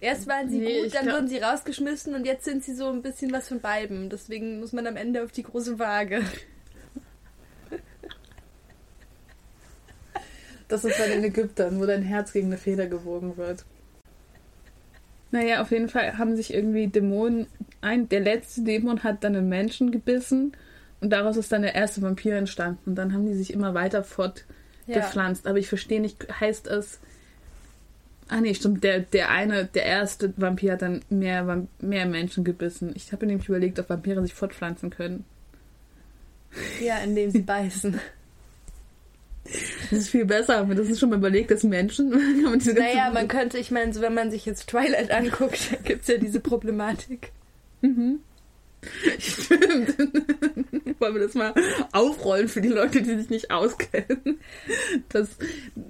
Erst 0.00 0.26
waren 0.26 0.48
sie 0.48 0.58
Nee, 0.58 0.82
gut, 0.82 0.94
dann 0.94 1.04
glaub- 1.04 1.16
wurden 1.16 1.28
sie 1.28 1.38
rausgeschmissen 1.38 2.14
und 2.14 2.24
jetzt 2.24 2.44
sind 2.44 2.64
sie 2.64 2.74
so 2.74 2.88
ein 2.88 3.02
bisschen 3.02 3.32
was 3.32 3.48
von 3.48 3.60
beiden. 3.60 4.08
Deswegen 4.10 4.60
muss 4.60 4.72
man 4.72 4.86
am 4.86 4.96
Ende 4.96 5.22
auf 5.22 5.32
die 5.32 5.42
große 5.42 5.78
Waage. 5.78 6.22
Das 10.68 10.84
ist 10.84 10.98
bei 10.98 11.08
den 11.08 11.24
Ägyptern, 11.24 11.80
wo 11.80 11.86
dein 11.86 12.02
Herz 12.02 12.32
gegen 12.32 12.48
eine 12.48 12.58
Feder 12.58 12.86
gewogen 12.86 13.36
wird. 13.36 13.64
Naja, 15.30 15.62
auf 15.62 15.70
jeden 15.70 15.88
Fall 15.88 16.18
haben 16.18 16.36
sich 16.36 16.52
irgendwie 16.52 16.88
Dämonen. 16.88 17.46
Ein, 17.80 18.08
der 18.08 18.20
letzte 18.20 18.62
Dämon 18.62 19.02
hat 19.02 19.24
dann 19.24 19.36
einen 19.36 19.48
Menschen 19.48 19.90
gebissen 19.90 20.52
und 21.00 21.10
daraus 21.10 21.36
ist 21.36 21.52
dann 21.52 21.62
der 21.62 21.74
erste 21.74 22.02
Vampir 22.02 22.36
entstanden. 22.36 22.80
Und 22.90 22.94
dann 22.96 23.12
haben 23.12 23.26
die 23.26 23.34
sich 23.34 23.52
immer 23.52 23.74
weiter 23.74 24.04
fortgepflanzt. 24.92 25.46
Aber 25.46 25.58
ich 25.58 25.68
verstehe 25.68 26.00
nicht, 26.00 26.26
heißt 26.40 26.66
es. 26.66 26.98
Ah 28.28 28.40
nee, 28.40 28.54
stimmt, 28.54 28.84
der, 28.84 29.00
der 29.00 29.30
eine, 29.30 29.64
der 29.64 29.84
erste 29.84 30.34
Vampir 30.36 30.72
hat 30.72 30.82
dann 30.82 31.00
mehr, 31.08 31.66
mehr 31.80 32.06
Menschen 32.06 32.44
gebissen. 32.44 32.92
Ich 32.94 33.10
habe 33.12 33.26
nämlich 33.26 33.48
überlegt, 33.48 33.78
ob 33.78 33.88
Vampire 33.88 34.20
sich 34.22 34.34
fortpflanzen 34.34 34.90
können. 34.90 35.24
Ja, 36.80 36.98
indem 36.98 37.30
sie 37.30 37.40
beißen. 37.40 37.98
Das 39.90 39.98
ist 39.98 40.10
viel 40.10 40.26
besser, 40.26 40.58
aber 40.58 40.74
das 40.74 40.88
ist 40.88 41.00
schon 41.00 41.10
mal 41.10 41.16
überlegt, 41.16 41.50
dass 41.50 41.62
Menschen. 41.62 42.10
Naja, 42.74 43.10
man 43.10 43.28
könnte, 43.28 43.58
ich 43.58 43.70
meine, 43.70 43.92
so 43.94 44.00
wenn 44.00 44.14
man 44.14 44.30
sich 44.30 44.44
jetzt 44.44 44.68
Twilight 44.68 45.10
anguckt, 45.10 45.78
gibt 45.84 46.02
es 46.02 46.08
ja 46.08 46.18
diese 46.18 46.40
Problematik. 46.40 47.32
Mhm. 47.80 48.20
Stimmt. 49.18 49.96
Wollen 51.00 51.14
wir 51.14 51.22
das 51.22 51.34
mal 51.34 51.54
aufrollen 51.92 52.48
für 52.48 52.60
die 52.60 52.68
Leute, 52.68 53.02
die 53.02 53.16
sich 53.16 53.30
nicht 53.30 53.50
auskennen? 53.50 54.38
Das, 55.08 55.28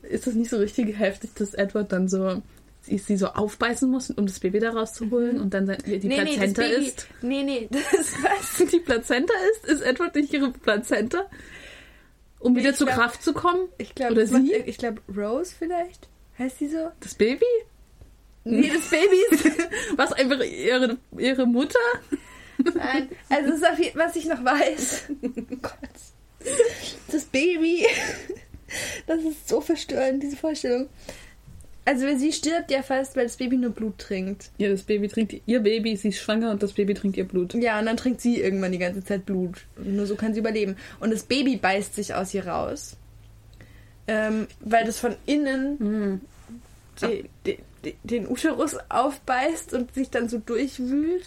ist 0.02 0.26
das 0.26 0.34
nicht 0.34 0.50
so 0.50 0.58
richtig 0.58 0.98
heftig, 0.98 1.30
dass 1.34 1.54
Edward 1.54 1.92
dann 1.92 2.08
so 2.08 2.42
sie, 2.82 2.98
sie 2.98 3.16
so 3.16 3.28
aufbeißen 3.28 3.90
muss, 3.90 4.10
um 4.10 4.26
das 4.26 4.40
Baby 4.40 4.60
da 4.60 4.70
rauszuholen 4.70 5.40
und 5.40 5.54
dann 5.54 5.66
die 5.66 5.98
nee, 5.98 6.22
nee, 6.22 6.34
Plazenta 6.36 6.62
Baby, 6.62 6.86
ist? 6.86 7.06
Nee, 7.22 7.42
nee, 7.42 7.68
das 7.70 8.14
was? 8.22 8.70
Die 8.70 8.80
Plazenta 8.80 9.34
ist? 9.52 9.70
Ist 9.70 9.82
Edward 9.82 10.14
nicht 10.14 10.32
ihre 10.32 10.50
Plazenta? 10.50 11.26
Um 12.40 12.56
wieder 12.56 12.70
Ich 12.70 12.76
zur 12.76 12.86
glaub- 12.86 12.98
Kraft 12.98 13.22
zu 13.22 13.32
kommen? 13.32 13.68
Ich 13.78 13.94
glaube, 13.94 14.12
Oder 14.12 14.26
sie? 14.26 14.54
ich 14.54 14.78
glaube 14.78 15.00
Rose 15.14 15.52
vielleicht. 15.58 16.08
Heißt 16.38 16.60
die 16.60 16.68
so? 16.68 16.90
Das 17.00 17.14
Baby? 17.14 17.44
Nee, 18.44 18.70
das 18.72 18.88
Baby 18.88 19.16
ist. 19.30 19.44
Was 19.96 20.12
einfach 20.12 20.40
ihre, 20.42 20.96
ihre 21.18 21.46
Mutter? 21.46 21.78
Nein, 22.74 23.08
also 23.28 23.50
das 23.50 23.58
ist 23.60 23.66
auf 23.70 23.78
jeden, 23.78 23.98
was 23.98 24.16
ich 24.16 24.26
noch 24.26 24.44
weiß. 24.44 25.04
Oh 25.22 25.28
Gott. 25.62 25.72
Das 27.10 27.24
Baby. 27.24 27.86
Das 29.06 29.22
ist 29.22 29.48
so 29.48 29.60
verstörend, 29.60 30.22
diese 30.22 30.36
Vorstellung. 30.36 30.88
Also 31.84 32.06
sie 32.18 32.32
stirbt 32.32 32.70
ja 32.70 32.82
fast, 32.82 33.16
weil 33.16 33.24
das 33.24 33.36
Baby 33.38 33.56
nur 33.56 33.70
Blut 33.70 33.96
trinkt. 33.96 34.50
Ja, 34.58 34.68
das 34.68 34.82
Baby 34.82 35.08
trinkt 35.08 35.34
ihr 35.46 35.60
Baby, 35.60 35.96
sie 35.96 36.08
ist 36.08 36.18
schwanger 36.18 36.50
und 36.50 36.62
das 36.62 36.74
Baby 36.74 36.92
trinkt 36.92 37.16
ihr 37.16 37.26
Blut. 37.26 37.54
Ja, 37.54 37.78
und 37.78 37.86
dann 37.86 37.96
trinkt 37.96 38.20
sie 38.20 38.38
irgendwann 38.40 38.72
die 38.72 38.78
ganze 38.78 39.02
Zeit 39.02 39.24
Blut. 39.24 39.64
Und 39.76 39.96
nur 39.96 40.06
so 40.06 40.14
kann 40.14 40.34
sie 40.34 40.40
überleben. 40.40 40.76
Und 41.00 41.10
das 41.12 41.22
Baby 41.22 41.56
beißt 41.56 41.94
sich 41.94 42.12
aus 42.12 42.34
ihr 42.34 42.46
raus. 42.46 42.96
Ähm, 44.06 44.48
weil 44.60 44.84
das 44.84 44.98
von 44.98 45.16
innen 45.24 45.76
Mhm. 45.78 46.20
die, 47.00 47.24
die, 47.46 47.58
die, 47.84 47.94
den 48.04 48.28
Uterus 48.28 48.76
aufbeißt 48.90 49.72
und 49.72 49.94
sich 49.94 50.10
dann 50.10 50.28
so 50.28 50.38
durchwühlt. 50.38 51.24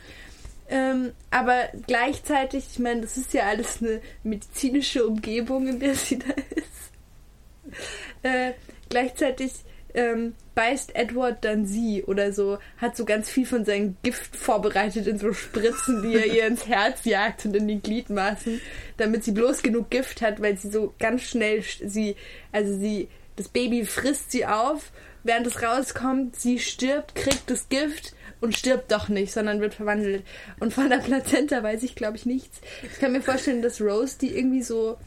Ähm, 0.73 1.11
aber 1.31 1.67
gleichzeitig, 1.85 2.65
ich 2.71 2.79
meine, 2.79 3.01
das 3.01 3.17
ist 3.17 3.33
ja 3.33 3.43
alles 3.43 3.81
eine 3.81 4.01
medizinische 4.23 5.05
Umgebung, 5.05 5.67
in 5.67 5.79
der 5.79 5.95
sie 5.95 6.17
da 6.17 6.33
ist. 6.55 7.75
Äh, 8.23 8.53
gleichzeitig 8.89 9.51
ähm, 9.93 10.33
beißt 10.55 10.95
Edward 10.95 11.43
dann 11.43 11.65
sie 11.65 12.03
oder 12.03 12.31
so, 12.31 12.57
hat 12.77 12.95
so 12.95 13.03
ganz 13.03 13.29
viel 13.29 13.45
von 13.45 13.65
seinem 13.65 13.97
Gift 14.03 14.33
vorbereitet 14.35 15.07
in 15.07 15.19
so 15.19 15.33
Spritzen, 15.33 16.01
die 16.03 16.15
er 16.15 16.25
ihr 16.27 16.47
ins 16.47 16.67
Herz 16.67 17.03
jagt 17.03 17.45
und 17.45 17.53
in 17.55 17.67
die 17.67 17.81
Gliedmaßen, 17.81 18.61
damit 18.95 19.25
sie 19.25 19.31
bloß 19.33 19.63
genug 19.63 19.89
Gift 19.89 20.21
hat, 20.21 20.41
weil 20.41 20.57
sie 20.57 20.71
so 20.71 20.93
ganz 20.99 21.23
schnell 21.23 21.59
sch- 21.59 21.85
sie, 21.87 22.15
also 22.53 22.77
sie, 22.77 23.09
das 23.35 23.49
Baby 23.49 23.85
frisst 23.85 24.31
sie 24.31 24.45
auf, 24.45 24.91
während 25.23 25.47
es 25.47 25.61
rauskommt, 25.61 26.37
sie 26.37 26.59
stirbt, 26.59 27.13
kriegt 27.15 27.49
das 27.49 27.67
Gift 27.67 28.13
und 28.41 28.57
stirbt 28.57 28.91
doch 28.91 29.07
nicht, 29.07 29.31
sondern 29.31 29.61
wird 29.61 29.75
verwandelt. 29.75 30.23
Und 30.59 30.73
von 30.73 30.89
der 30.89 30.97
Plazenta 30.97 31.63
weiß 31.63 31.83
ich, 31.83 31.95
glaube 31.95 32.17
ich, 32.17 32.25
nichts. 32.25 32.59
Ich 32.83 32.99
kann 32.99 33.13
mir 33.13 33.21
vorstellen, 33.21 33.61
dass 33.61 33.79
Rose 33.79 34.17
die 34.19 34.35
irgendwie 34.35 34.63
so 34.63 34.97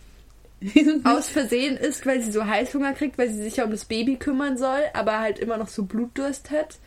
aus 1.04 1.28
Versehen 1.28 1.76
ist, 1.76 2.06
weil 2.06 2.22
sie 2.22 2.32
so 2.32 2.46
Heißhunger 2.46 2.94
kriegt, 2.94 3.18
weil 3.18 3.28
sie 3.28 3.42
sich 3.42 3.56
ja 3.56 3.64
um 3.64 3.70
das 3.70 3.84
Baby 3.84 4.16
kümmern 4.16 4.56
soll, 4.56 4.80
aber 4.94 5.20
halt 5.20 5.38
immer 5.38 5.58
noch 5.58 5.68
so 5.68 5.84
Blutdurst 5.84 6.50
hat. 6.50 6.78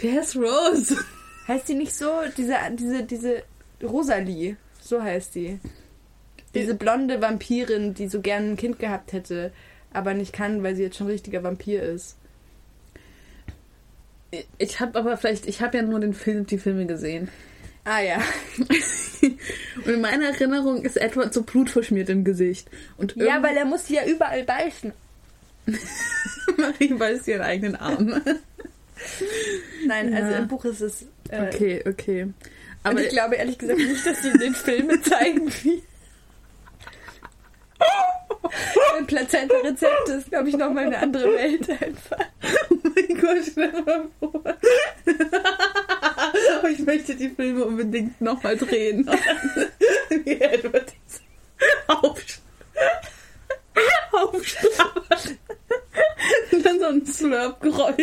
Wer 0.00 0.22
ist 0.22 0.36
Rose? 0.36 0.96
Heißt 1.46 1.68
die 1.68 1.74
nicht 1.74 1.94
so? 1.94 2.10
Diese, 2.36 2.54
diese, 2.72 3.02
diese 3.04 3.42
Rosalie, 3.82 4.56
so 4.80 5.02
heißt 5.02 5.34
die. 5.34 5.58
Diese 6.54 6.74
blonde 6.74 7.22
Vampirin, 7.22 7.94
die 7.94 8.08
so 8.08 8.20
gern 8.20 8.52
ein 8.52 8.56
Kind 8.56 8.78
gehabt 8.78 9.12
hätte, 9.12 9.52
aber 9.92 10.14
nicht 10.14 10.32
kann, 10.32 10.62
weil 10.62 10.74
sie 10.74 10.82
jetzt 10.82 10.96
schon 10.96 11.06
ein 11.06 11.12
richtiger 11.12 11.42
Vampir 11.42 11.82
ist. 11.82 12.16
Ich 14.58 14.78
habe 14.80 14.98
aber 14.98 15.16
vielleicht, 15.16 15.46
ich 15.46 15.60
habe 15.60 15.76
ja 15.78 15.82
nur 15.82 15.98
den 16.00 16.14
Film, 16.14 16.46
die 16.46 16.58
Filme 16.58 16.86
gesehen. 16.86 17.28
Ah 17.84 18.00
ja. 18.00 18.20
Und 19.84 19.86
in 19.94 20.00
meiner 20.00 20.26
Erinnerung 20.26 20.82
ist 20.82 20.96
Edward 20.96 21.32
so 21.34 21.42
blutverschmiert 21.42 22.08
im 22.10 22.24
Gesicht. 22.24 22.68
Und 22.96 23.16
Ja, 23.16 23.42
weil 23.42 23.56
er 23.56 23.64
muss 23.64 23.88
ja 23.88 24.04
überall 24.06 24.44
beißen. 24.44 24.92
Marie 26.56 26.94
beißt 26.94 27.26
ihren 27.28 27.42
eigenen 27.42 27.76
Arm. 27.76 28.20
Nein, 29.86 30.14
also 30.14 30.30
Ja. 30.32 30.38
im 30.38 30.48
Buch 30.48 30.64
ist 30.64 30.80
es. 30.80 31.02
Äh, 31.30 31.48
Okay, 31.48 31.82
okay. 31.86 32.28
Aber 32.82 33.00
ich 33.02 33.08
glaube 33.10 33.34
ehrlich 33.36 33.58
gesagt 33.58 33.78
nicht, 33.78 34.06
dass 34.06 34.22
sie 34.22 34.28
in 34.28 34.38
den 34.38 34.54
Filmen 34.54 35.02
zeigen, 35.02 35.50
wie. 35.62 35.82
Ein 38.98 39.06
Plazenta-Rezept 39.06 40.08
ist, 40.08 40.28
glaube 40.30 40.48
ich, 40.48 40.56
nochmal 40.56 40.86
eine 40.86 40.98
andere 40.98 41.32
Welt 41.34 41.68
einfach. 41.70 42.26
Gott, 43.20 43.38
stell 43.50 43.72
dir 43.72 43.82
mal 43.82 44.08
vor. 44.18 44.42
Ich 46.70 46.78
möchte 46.80 47.14
die 47.14 47.30
Filme 47.30 47.64
unbedingt 47.64 48.20
nochmal 48.20 48.56
drehen. 48.56 49.08
Wie 50.24 50.40
Edward 50.40 50.92
diese 51.06 51.20
Aufsch 51.88 52.38
aufschlabbert. 54.12 55.36
Und 56.52 56.66
dann 56.66 56.78
so 56.78 56.86
ein 56.86 57.06
Slurp-Geräusch. 57.06 57.96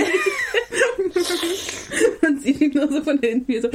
Man 2.21 2.39
sieht 2.39 2.61
ihn 2.61 2.71
nur 2.73 2.91
so 2.91 3.01
von 3.03 3.19
hinten 3.19 3.47
wie 3.47 3.61
so. 3.61 3.69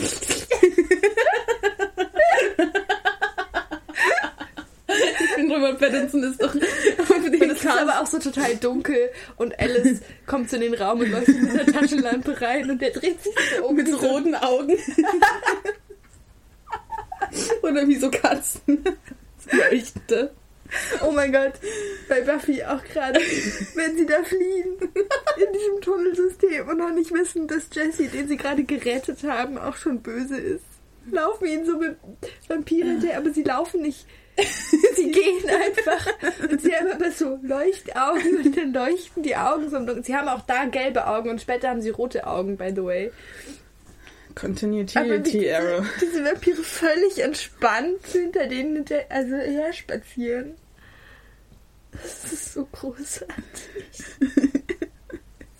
Ich 5.20 5.30
finde, 5.34 5.54
Robert 5.54 5.78
Pattinson 5.78 6.22
ist 6.24 6.42
doch 6.42 6.54
es 6.54 7.62
ist 7.62 7.66
aber 7.66 8.00
auch 8.00 8.06
so 8.06 8.18
total 8.18 8.56
dunkel 8.56 9.10
und 9.36 9.58
Alice 9.58 10.00
kommt 10.26 10.52
in 10.52 10.60
den 10.60 10.74
Raum 10.74 11.00
und 11.00 11.10
läuft 11.10 11.28
mit 11.28 11.50
einer 11.50 11.66
Taschenlampe 11.66 12.40
rein 12.40 12.70
und 12.70 12.80
der 12.80 12.90
dreht 12.90 13.22
sich 13.22 13.32
so 13.58 13.66
um. 13.66 13.76
mit 13.76 13.88
so- 13.88 13.96
roten 13.96 14.34
Augen. 14.34 14.76
Oder 17.62 17.86
wie 17.88 17.96
so 17.96 18.10
Katzen. 18.10 18.84
Leuchte. 19.50 20.32
Oh 21.02 21.10
mein 21.10 21.32
Gott, 21.32 21.52
bei 22.08 22.22
Buffy 22.22 22.62
auch 22.64 22.82
gerade, 22.84 23.20
wenn 23.74 23.96
sie 23.96 24.06
da 24.06 24.22
fliehen 24.22 24.74
in 24.80 25.52
diesem 25.52 25.80
Tunnelsystem 25.82 26.66
und 26.66 26.78
noch 26.78 26.92
nicht 26.94 27.12
wissen, 27.12 27.46
dass 27.46 27.64
Jesse, 27.72 28.08
den 28.08 28.26
sie 28.26 28.38
gerade 28.38 28.64
gerettet 28.64 29.22
haben, 29.24 29.58
auch 29.58 29.76
schon 29.76 30.00
böse 30.00 30.38
ist. 30.38 30.64
Laufen 31.10 31.46
ihnen 31.46 31.66
so 31.66 31.76
mit 31.78 31.96
Vampire 32.48 32.88
hinterher, 32.88 33.18
aber 33.18 33.30
sie 33.32 33.42
laufen 33.42 33.82
nicht. 33.82 34.06
Sie 34.96 35.10
gehen 35.10 35.48
einfach 35.48 36.06
und 36.50 36.60
sie 36.60 36.74
haben 36.74 36.90
aber 36.90 37.10
so 37.10 37.38
Leuchtaugen 37.42 38.38
und 38.44 38.56
dann 38.56 38.72
leuchten 38.72 39.22
die 39.22 39.36
Augen 39.36 39.68
so. 39.68 39.76
Dunkeln. 39.76 40.04
Sie 40.04 40.16
haben 40.16 40.28
auch 40.28 40.42
da 40.46 40.64
gelbe 40.64 41.06
Augen 41.06 41.30
und 41.30 41.40
später 41.40 41.68
haben 41.68 41.82
sie 41.82 41.90
rote 41.90 42.26
Augen, 42.26 42.56
by 42.56 42.70
the 42.70 42.82
way. 42.82 43.12
Continuity 44.34 44.98
diese, 45.22 45.46
Error. 45.46 45.86
diese 46.00 46.24
Vampire 46.24 46.62
völlig 46.62 47.18
entspannt 47.22 48.06
hinter 48.10 48.46
denen 48.46 48.76
hinter, 48.76 49.00
also 49.10 49.36
her 49.36 49.72
spazieren. 49.72 50.54
Das 51.90 52.32
ist 52.32 52.54
so 52.54 52.66
großartig. 52.72 53.36
Das 54.18 54.28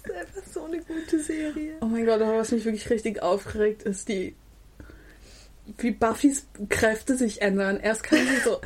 ist 0.04 0.11
einfach 0.11 0.51
so 0.51 0.64
eine 0.64 0.80
gute 0.80 1.20
Serie. 1.20 1.74
Oh 1.82 1.86
mein 1.86 2.07
Gott, 2.07 2.22
aber 2.22 2.38
was 2.38 2.53
mich 2.53 2.64
wirklich 2.64 2.88
richtig 2.88 3.22
aufgeregt 3.22 3.82
ist, 3.82 4.09
die 4.09 4.34
wie 5.78 5.90
Buffys 5.90 6.44
Kräfte 6.68 7.16
sich 7.16 7.42
ändern. 7.42 7.80
Erst 7.80 8.02
kann 8.02 8.18
sie 8.18 8.40
so, 8.44 8.60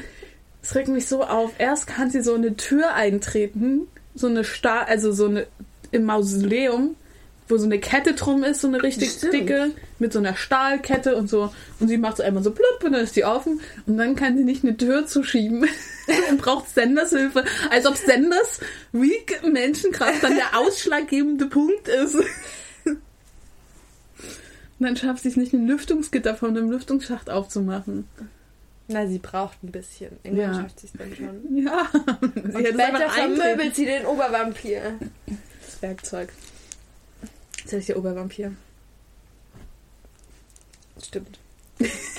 es 0.63 0.75
regt 0.75 0.89
mich 0.89 1.07
so 1.07 1.23
auf. 1.23 1.53
Erst 1.59 1.87
kann 1.87 2.11
sie 2.11 2.23
so 2.23 2.35
eine 2.35 2.57
Tür 2.57 2.95
eintreten, 2.95 3.89
so 4.15 4.27
eine 4.27 4.45
Stahl, 4.45 4.85
also 4.87 5.13
so 5.13 5.27
eine 5.27 5.47
im 5.93 6.05
Mausoleum, 6.05 6.97
wo 7.49 7.57
so 7.57 7.65
eine 7.65 7.79
Kette 7.79 8.15
drum 8.15 8.43
ist, 8.43 8.61
so 8.61 8.69
eine 8.69 8.83
richtig 8.83 9.11
Stimmt. 9.11 9.33
dicke, 9.33 9.71
mit 9.99 10.13
so 10.13 10.19
einer 10.19 10.35
Stahlkette 10.35 11.15
und 11.15 11.31
so. 11.31 11.53
Und 11.79 11.89
sie 11.89 11.97
macht 11.97 12.17
so 12.17 12.23
einmal 12.23 12.43
so 12.43 12.51
plupp 12.51 12.83
und 12.85 12.93
dann 12.93 13.05
ist 13.05 13.15
die 13.15 13.25
offen. 13.25 13.61
Und 13.87 13.97
dann 13.99 14.17
kann 14.17 14.37
sie 14.37 14.45
nicht 14.45 14.65
eine 14.65 14.77
Tür 14.77 15.07
zuschieben 15.07 15.69
und 16.31 16.39
braucht 16.39 16.69
Senders 16.71 17.11
Hilfe. 17.11 17.45
Als 17.71 17.87
ob 17.87 17.97
Senders 17.97 18.61
weak 18.93 19.41
Menschenkraft 19.45 20.23
dann 20.23 20.35
der 20.35 20.59
ausschlaggebende 20.59 21.47
Punkt 21.47 21.89
ist. 21.89 22.17
Dann 24.79 24.97
schafft 24.97 25.23
sie 25.23 25.29
es 25.31 25.37
nicht, 25.37 25.53
ein 25.55 25.67
Lüftungsgitter 25.67 26.35
von 26.35 26.51
einem 26.57 26.71
Lüftungsschacht 26.71 27.31
aufzumachen. 27.31 28.07
Na, 28.89 29.07
sie 29.07 29.19
braucht 29.19 29.63
ein 29.65 29.73
bisschen. 29.73 30.13
Irgendwann 30.23 30.53
Ja. 30.53 30.61
schafft 30.63 30.81
sie 30.81 30.87
es 30.87 30.93
dann 30.93 31.15
schon. 31.17 31.57
Ja. 31.65 31.89
Sie 31.93 32.55
Und 32.55 32.67
später 32.69 33.11
vermöbelt 33.11 33.75
sie 33.75 33.87
den 33.87 34.07
Obervampir. 34.07 34.95
Das 35.65 35.83
Werkzeug. 35.83 36.29
Habe 37.67 37.77
ich 37.79 37.87
der 37.87 37.99
Obervampir. 37.99 38.53
Stimmt. 41.03 41.39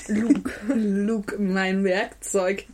Luke. 0.08 0.50
Luke, 0.74 1.38
mein 1.38 1.84
Werkzeug. 1.84 2.64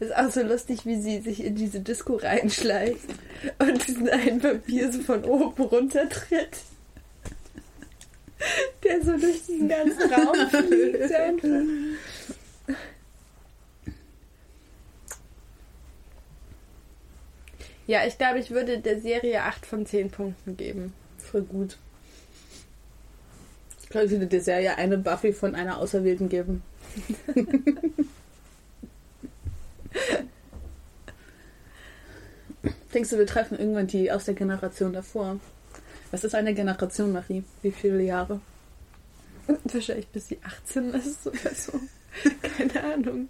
Ist 0.00 0.14
auch 0.14 0.30
so 0.30 0.42
lustig, 0.42 0.84
wie 0.84 1.00
sie 1.00 1.20
sich 1.20 1.42
in 1.44 1.54
diese 1.54 1.80
Disco 1.80 2.16
reinschleicht 2.16 3.00
und 3.58 3.86
diesen 3.86 4.08
einen 4.08 4.42
Vampir 4.42 4.92
so 4.92 5.00
von 5.00 5.24
oben 5.24 5.62
runtertritt. 5.62 6.58
Der 8.82 9.02
so 9.02 9.16
durch 9.16 9.44
diesen 9.46 9.68
ganzen 9.68 10.12
Raum 10.12 10.48
fliegt 10.50 11.12
einfach. 11.12 11.48
Ja, 17.86 18.06
ich 18.06 18.16
glaube, 18.16 18.38
ich 18.38 18.50
würde 18.50 18.78
der 18.78 19.00
Serie 19.00 19.42
8 19.42 19.66
von 19.66 19.84
10 19.86 20.10
Punkten 20.10 20.56
geben. 20.56 20.92
Voll 21.18 21.42
gut. 21.42 21.78
Ich 23.82 23.88
glaube, 23.88 24.06
ich 24.06 24.12
würde 24.12 24.26
der 24.26 24.40
Serie 24.40 24.76
eine 24.76 24.96
Buffy 24.98 25.32
von 25.32 25.54
einer 25.54 25.78
Auserwählten 25.78 26.28
geben. 26.28 26.62
Denkst 32.94 33.10
du, 33.10 33.18
wir 33.18 33.26
treffen 33.26 33.58
irgendwann 33.58 33.86
die 33.86 34.10
aus 34.12 34.24
der 34.24 34.34
Generation 34.34 34.92
davor? 34.92 35.40
Was 36.12 36.22
ist 36.24 36.34
eine 36.36 36.54
Generation, 36.54 37.12
Marie? 37.12 37.42
Wie 37.62 37.72
viele 37.72 38.02
Jahre? 38.02 38.40
Wahrscheinlich 39.64 40.06
bis 40.08 40.28
sie 40.28 40.38
18 40.44 40.94
ist 40.94 41.26
oder 41.26 41.54
so. 41.54 41.72
Keine 42.56 42.94
Ahnung. 42.94 43.28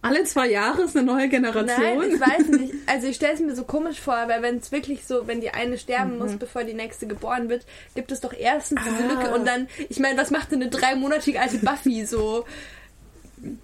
Alle 0.00 0.22
zwei 0.24 0.48
Jahre 0.48 0.82
ist 0.82 0.96
eine 0.96 1.04
neue 1.04 1.28
Generation? 1.28 1.66
Nein, 1.98 2.12
ich 2.12 2.20
weiß 2.20 2.46
nicht. 2.60 2.74
Also 2.86 3.08
ich 3.08 3.16
stelle 3.16 3.34
es 3.34 3.40
mir 3.40 3.54
so 3.56 3.64
komisch 3.64 4.00
vor, 4.00 4.14
weil 4.28 4.40
wenn 4.42 4.58
es 4.58 4.70
wirklich 4.70 5.04
so, 5.04 5.26
wenn 5.26 5.40
die 5.40 5.50
eine 5.50 5.76
sterben 5.76 6.12
Mhm. 6.12 6.18
muss, 6.18 6.36
bevor 6.36 6.62
die 6.64 6.72
nächste 6.74 7.06
geboren 7.08 7.48
wird, 7.48 7.66
gibt 7.96 8.12
es 8.12 8.20
doch 8.20 8.32
erstens 8.32 8.80
diese 8.84 9.04
Ah. 9.04 9.08
Lücke 9.12 9.34
und 9.34 9.44
dann, 9.46 9.66
ich 9.88 9.98
meine, 9.98 10.16
was 10.16 10.30
macht 10.30 10.52
denn 10.52 10.62
eine 10.62 10.70
dreimonatige 10.70 11.40
alte 11.40 11.58
Buffy 11.58 12.06
so? 12.06 12.44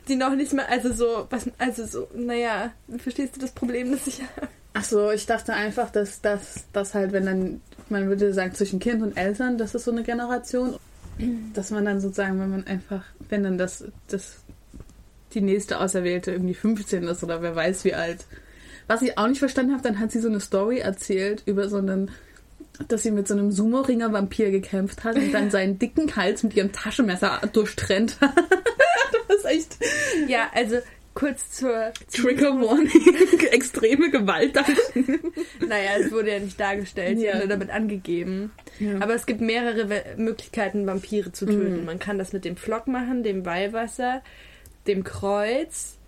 Die 0.09 0.17
noch 0.17 0.35
nicht 0.35 0.53
mal, 0.53 0.67
also 0.67 0.93
so, 0.93 1.27
was, 1.31 1.49
also 1.59 1.87
so, 1.87 2.09
naja, 2.15 2.73
verstehst 2.99 3.37
du 3.37 3.41
das 3.41 3.53
Problem, 3.53 3.93
das 3.93 4.07
ich 4.09 4.21
habe? 4.23 4.49
Ach 4.75 4.85
so, 4.85 5.11
ich 5.13 5.27
dachte 5.27 5.55
einfach, 5.55 5.91
dass 5.91 6.21
das 6.21 6.65
dass 6.73 6.95
halt, 6.95 7.13
wenn 7.13 7.27
dann, 7.27 7.61
man 7.89 8.09
würde 8.09 8.35
sagen, 8.35 8.55
zwischen 8.55 8.81
Kind 8.81 9.03
und 9.03 9.17
Eltern, 9.17 9.57
das 9.57 9.75
ist 9.75 9.85
so 9.85 9.93
eine 9.93 10.03
Generation, 10.03 10.77
dass 11.55 11.71
man 11.71 11.85
dann 11.85 12.01
sozusagen, 12.01 12.41
wenn 12.41 12.51
man 12.51 12.67
einfach, 12.67 13.05
wenn 13.29 13.45
dann 13.45 13.57
das, 13.57 13.85
das 14.09 14.39
die 15.33 15.41
nächste 15.41 15.81
Auserwählte 15.81 16.33
irgendwie 16.33 16.55
15 16.55 17.05
ist 17.05 17.23
oder 17.23 17.41
wer 17.41 17.55
weiß 17.55 17.85
wie 17.85 17.95
alt. 17.95 18.27
Was 18.87 19.03
ich 19.03 19.17
auch 19.17 19.29
nicht 19.29 19.39
verstanden 19.39 19.73
habe, 19.73 19.83
dann 19.83 19.99
hat 19.99 20.11
sie 20.11 20.21
so 20.21 20.29
eine 20.29 20.41
Story 20.41 20.79
erzählt 20.79 21.43
über 21.47 21.69
so 21.69 21.79
einen, 21.79 22.11
dass 22.89 23.05
sie 23.05 23.13
mit 23.13 23.29
so 23.29 23.35
einem 23.35 23.51
Sumo-Ringer-Vampir 23.51 24.51
gekämpft 24.51 25.05
hat 25.05 25.17
und 25.17 25.33
dann 25.33 25.51
seinen 25.51 25.79
dicken 25.79 26.15
Hals 26.17 26.43
mit 26.43 26.55
ihrem 26.55 26.73
Taschenmesser 26.73 27.41
durchtrennt 27.53 28.21
hat. 28.21 28.37
das 29.29 29.39
ist 29.39 29.45
echt 29.45 29.77
Ja, 30.29 30.51
also 30.53 30.79
kurz 31.15 31.51
zur 31.53 31.93
Trigger 32.13 32.61
Warning, 32.61 33.39
extreme 33.53 34.11
Gewalt. 34.11 34.55
Naja, 35.67 35.91
es 36.01 36.11
wurde 36.13 36.33
ja 36.33 36.39
nicht 36.41 36.59
dargestellt, 36.61 37.19
Ja. 37.19 37.37
wurde 37.37 37.49
damit 37.49 37.71
angegeben. 37.71 38.53
Ja. 38.79 39.01
Aber 39.01 39.15
es 39.15 39.25
gibt 39.27 39.41
mehrere 39.41 39.89
We 39.89 40.03
Möglichkeiten, 40.17 40.87
Vampire 40.87 41.33
zu 41.33 41.47
töten. 41.47 41.81
Mhm. 41.81 41.85
Man 41.87 41.99
kann 41.99 42.19
das 42.19 42.33
mit 42.33 42.45
dem 42.45 42.57
Flock 42.57 42.87
machen, 42.87 43.23
dem 43.23 43.47
Weihwasser, 43.47 44.23
dem 44.87 45.05
Kreuz, 45.05 45.99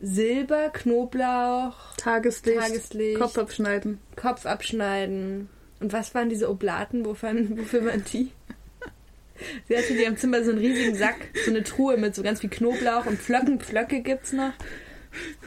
Silber, 0.00 0.70
Knoblauch, 0.72 1.94
Tageslicht, 1.96 2.58
Tageslicht, 2.58 3.20
Kopf 3.20 3.38
abschneiden. 3.38 3.98
Kopf 4.14 4.46
abschneiden. 4.46 5.48
Und 5.80 5.92
was 5.92 6.14
waren 6.14 6.28
diese 6.28 6.48
Oblaten? 6.50 7.04
Wofür, 7.04 7.34
wofür 7.56 7.84
waren 7.84 8.04
die? 8.12 8.30
Sie 9.68 9.76
hatte 9.76 9.92
in 9.92 10.00
ihrem 10.00 10.16
Zimmer 10.16 10.42
so 10.44 10.50
einen 10.50 10.60
riesigen 10.60 10.94
Sack, 10.94 11.16
so 11.44 11.50
eine 11.50 11.62
Truhe 11.62 11.96
mit 11.96 12.14
so 12.14 12.22
ganz 12.22 12.40
viel 12.40 12.50
Knoblauch 12.50 13.06
und 13.06 13.18
Pflöcken. 13.18 13.60
Pflöcke 13.60 14.00
gibt's 14.00 14.32
noch. 14.32 14.52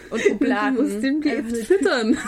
Und 0.09 0.31
Obladen. 0.31 0.75
Du 0.75 0.83
musst 0.83 1.03
dem 1.03 1.21
die 1.21 1.31
Einfach 1.31 1.55
jetzt 1.55 1.67
füttern. 1.67 2.17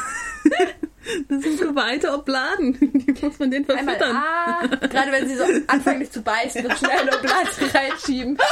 Das 1.27 1.41
sind 1.41 1.59
geweihte 1.59 2.13
Obladen. 2.13 2.77
Die 2.79 3.25
muss 3.25 3.39
man 3.39 3.49
den 3.49 3.67
Einmal 3.67 3.97
verfüttern. 3.97 4.15
A, 4.15 4.67
gerade 4.87 5.11
wenn 5.11 5.27
sie 5.27 5.35
so 5.35 5.43
anfangen 5.65 5.97
nicht 5.97 6.13
zu 6.13 6.21
beißen, 6.21 6.63
noch 6.63 6.77
schnell 6.77 6.99
eine 6.99 7.17
Oblate 7.17 7.73
reinschieben. 7.73 8.37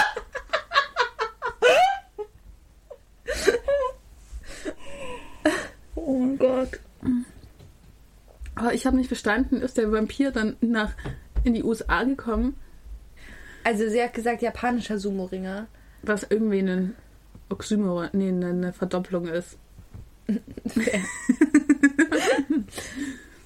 Oh 5.95 6.17
mein 6.17 6.37
Gott. 6.39 6.79
Aber 8.55 8.73
ich 8.73 8.87
habe 8.87 8.97
nicht 8.97 9.07
verstanden, 9.07 9.61
ist 9.61 9.77
der 9.77 9.91
Vampir 9.91 10.31
dann 10.31 10.55
nach 10.59 10.93
in 11.43 11.53
die 11.53 11.63
USA 11.63 12.03
gekommen, 12.03 12.55
Also 13.63 13.87
sie 13.89 14.01
hat 14.01 14.13
gesagt, 14.13 14.41
japanischer 14.41 14.97
Sumo-Ringer. 14.99 15.67
was 16.01 16.25
irgendwie 16.29 16.59
ein 16.59 16.95
Oxymoron, 17.49 18.09
nee, 18.13 18.29
eine- 18.29 18.73
Verdopplung 18.73 19.27
ist. 19.27 19.57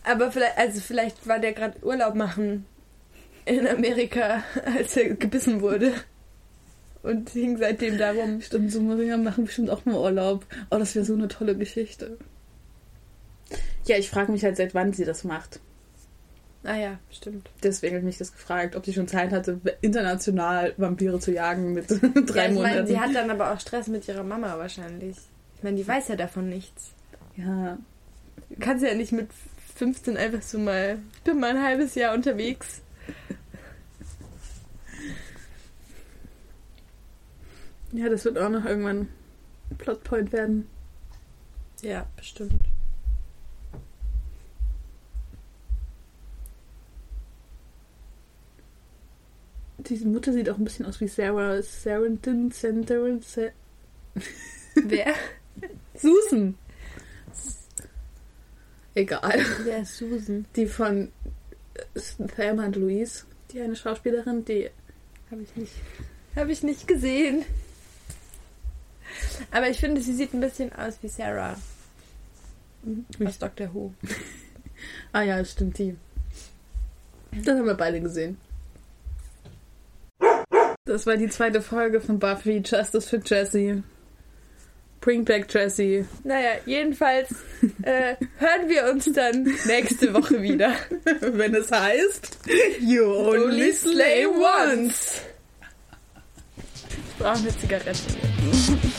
Aber 0.04 0.32
vielleicht, 0.32 0.58
also 0.58 0.82
vielleicht 0.82 1.28
war 1.28 1.40
der 1.40 1.54
gerade 1.54 1.82
Urlaub 1.84 2.16
machen 2.16 2.66
in 3.46 3.68
Amerika, 3.68 4.44
als 4.66 4.96
er 4.98 5.16
gebissen 5.16 5.62
wurde. 5.62 5.94
Und 7.02 7.30
hing 7.32 7.58
seitdem 7.58 7.98
darum. 7.98 8.42
Stimmt, 8.42 8.72
Summeringer 8.72 9.18
machen 9.18 9.46
bestimmt 9.46 9.70
auch 9.70 9.84
mal 9.86 9.96
Urlaub. 9.96 10.46
Oh, 10.70 10.78
das 10.78 10.96
wäre 10.96 11.04
so 11.06 11.14
eine 11.14 11.28
tolle 11.28 11.56
Geschichte. 11.58 12.18
Ja, 13.86 13.98
ich 13.98 14.10
frage 14.10 14.32
mich 14.32 14.44
halt, 14.46 14.56
seit 14.56 14.74
wann 14.74 14.94
sie 14.94 15.04
das 15.04 15.24
macht. 15.26 15.60
Ah 16.66 16.76
ja, 16.76 16.98
stimmt. 17.12 17.50
Deswegen 17.62 17.96
habe 17.96 18.00
ich 18.00 18.06
mich 18.06 18.18
das 18.18 18.32
gefragt, 18.32 18.76
ob 18.78 18.86
sie 18.86 18.94
schon 18.94 19.08
Zeit 19.08 19.32
hatte, 19.34 19.60
international 19.82 20.74
Vampire 20.78 21.20
zu 21.20 21.32
jagen 21.34 21.74
mit 21.74 21.90
drei 21.90 21.98
ja, 21.98 22.12
ich 22.14 22.36
meine, 22.36 22.54
Monaten. 22.54 22.88
sie 22.88 23.00
hat 23.00 23.14
dann 23.14 23.30
aber 23.30 23.52
auch 23.52 23.60
Stress 23.60 23.88
mit 23.88 24.08
ihrer 24.08 24.24
Mama 24.24 24.58
wahrscheinlich. 24.58 25.18
Ich 25.58 25.64
meine, 25.64 25.76
die 25.78 25.88
weiß 25.88 26.08
ja 26.08 26.16
davon 26.16 26.48
nichts. 26.50 26.92
ja, 27.36 27.78
Du 28.50 28.56
kannst 28.60 28.84
ja 28.86 28.94
nicht 28.94 29.12
mit 29.12 29.30
15 29.76 30.16
einfach 30.16 30.42
so 30.42 30.58
mal, 30.60 31.00
ich 31.16 31.22
bin 31.24 31.40
mal 31.40 31.50
ein 31.50 31.64
halbes 31.64 31.96
Jahr 31.96 32.14
unterwegs. 32.14 32.82
ja, 37.92 38.10
das 38.10 38.26
wird 38.26 38.38
auch 38.38 38.50
noch 38.50 38.66
irgendwann 38.66 39.08
ein 39.72 39.78
Plotpoint 39.78 40.32
werden. 40.32 40.68
Ja, 41.82 42.06
bestimmt. 42.16 42.54
Die 49.88 49.98
Mutter 50.06 50.32
sieht 50.32 50.50
auch 50.50 50.58
ein 50.58 50.64
bisschen 50.64 50.86
aus 50.86 51.02
wie 51.02 51.08
Sarah 51.08 51.62
Sarandon, 51.62 52.52
Sarandon, 52.52 53.22
Sa 53.22 53.42
Wer? 54.76 55.14
Susan. 55.96 56.56
Egal. 58.96 59.46
Wer 59.64 59.82
ist 59.82 59.98
Susan? 59.98 60.46
Die 60.56 60.68
von 60.68 61.12
Thelma 62.36 62.66
und 62.66 62.76
Louise, 62.76 63.26
die 63.52 63.62
eine 63.62 63.76
Schauspielerin, 63.76 64.46
die 64.46 64.70
Habe 65.32 65.42
ich 65.42 65.56
nicht. 65.56 65.74
Habe 66.36 66.52
ich 66.52 66.64
nicht 66.64 66.88
gesehen. 66.88 67.44
Aber 69.52 69.70
ich 69.70 69.80
finde, 69.80 70.02
sie 70.02 70.14
sieht 70.14 70.34
ein 70.34 70.40
bisschen 70.40 70.74
aus 70.74 70.98
wie 71.02 71.08
Sarah 71.08 71.58
aus 73.26 73.40
Doctor 73.40 73.74
Who. 73.74 73.94
Ah 75.12 75.22
ja, 75.22 75.38
das 75.38 75.52
stimmt 75.52 75.78
die. 75.78 75.96
Das 77.32 77.58
haben 77.58 77.66
wir 77.66 77.76
beide 77.76 78.02
gesehen. 78.02 78.38
Das 80.94 81.08
war 81.08 81.18
die 81.18 81.28
zweite 81.28 81.60
Folge 81.60 82.02
von 82.02 82.20
Buffy 82.20 82.62
Justice 82.64 83.10
für 83.10 83.20
Jessie. 83.26 83.82
Bring 85.02 85.26
back 85.26 85.52
Jessie. 85.52 86.06
Naja, 86.24 86.52
jedenfalls 86.68 87.32
äh, 87.82 88.16
hören 88.38 88.70
wir 88.70 88.92
uns 88.92 89.12
dann 89.12 89.52
nächste 89.66 90.14
Woche 90.14 90.40
wieder. 90.44 90.76
Wenn 91.22 91.56
es 91.56 91.72
heißt 91.72 92.38
You 92.80 93.06
only 93.06 93.72
slay 93.72 94.28
once. 94.28 95.24
Ich 96.86 97.18
brauche 97.18 97.40
eine 97.40 97.58
Zigarette. 97.58 98.93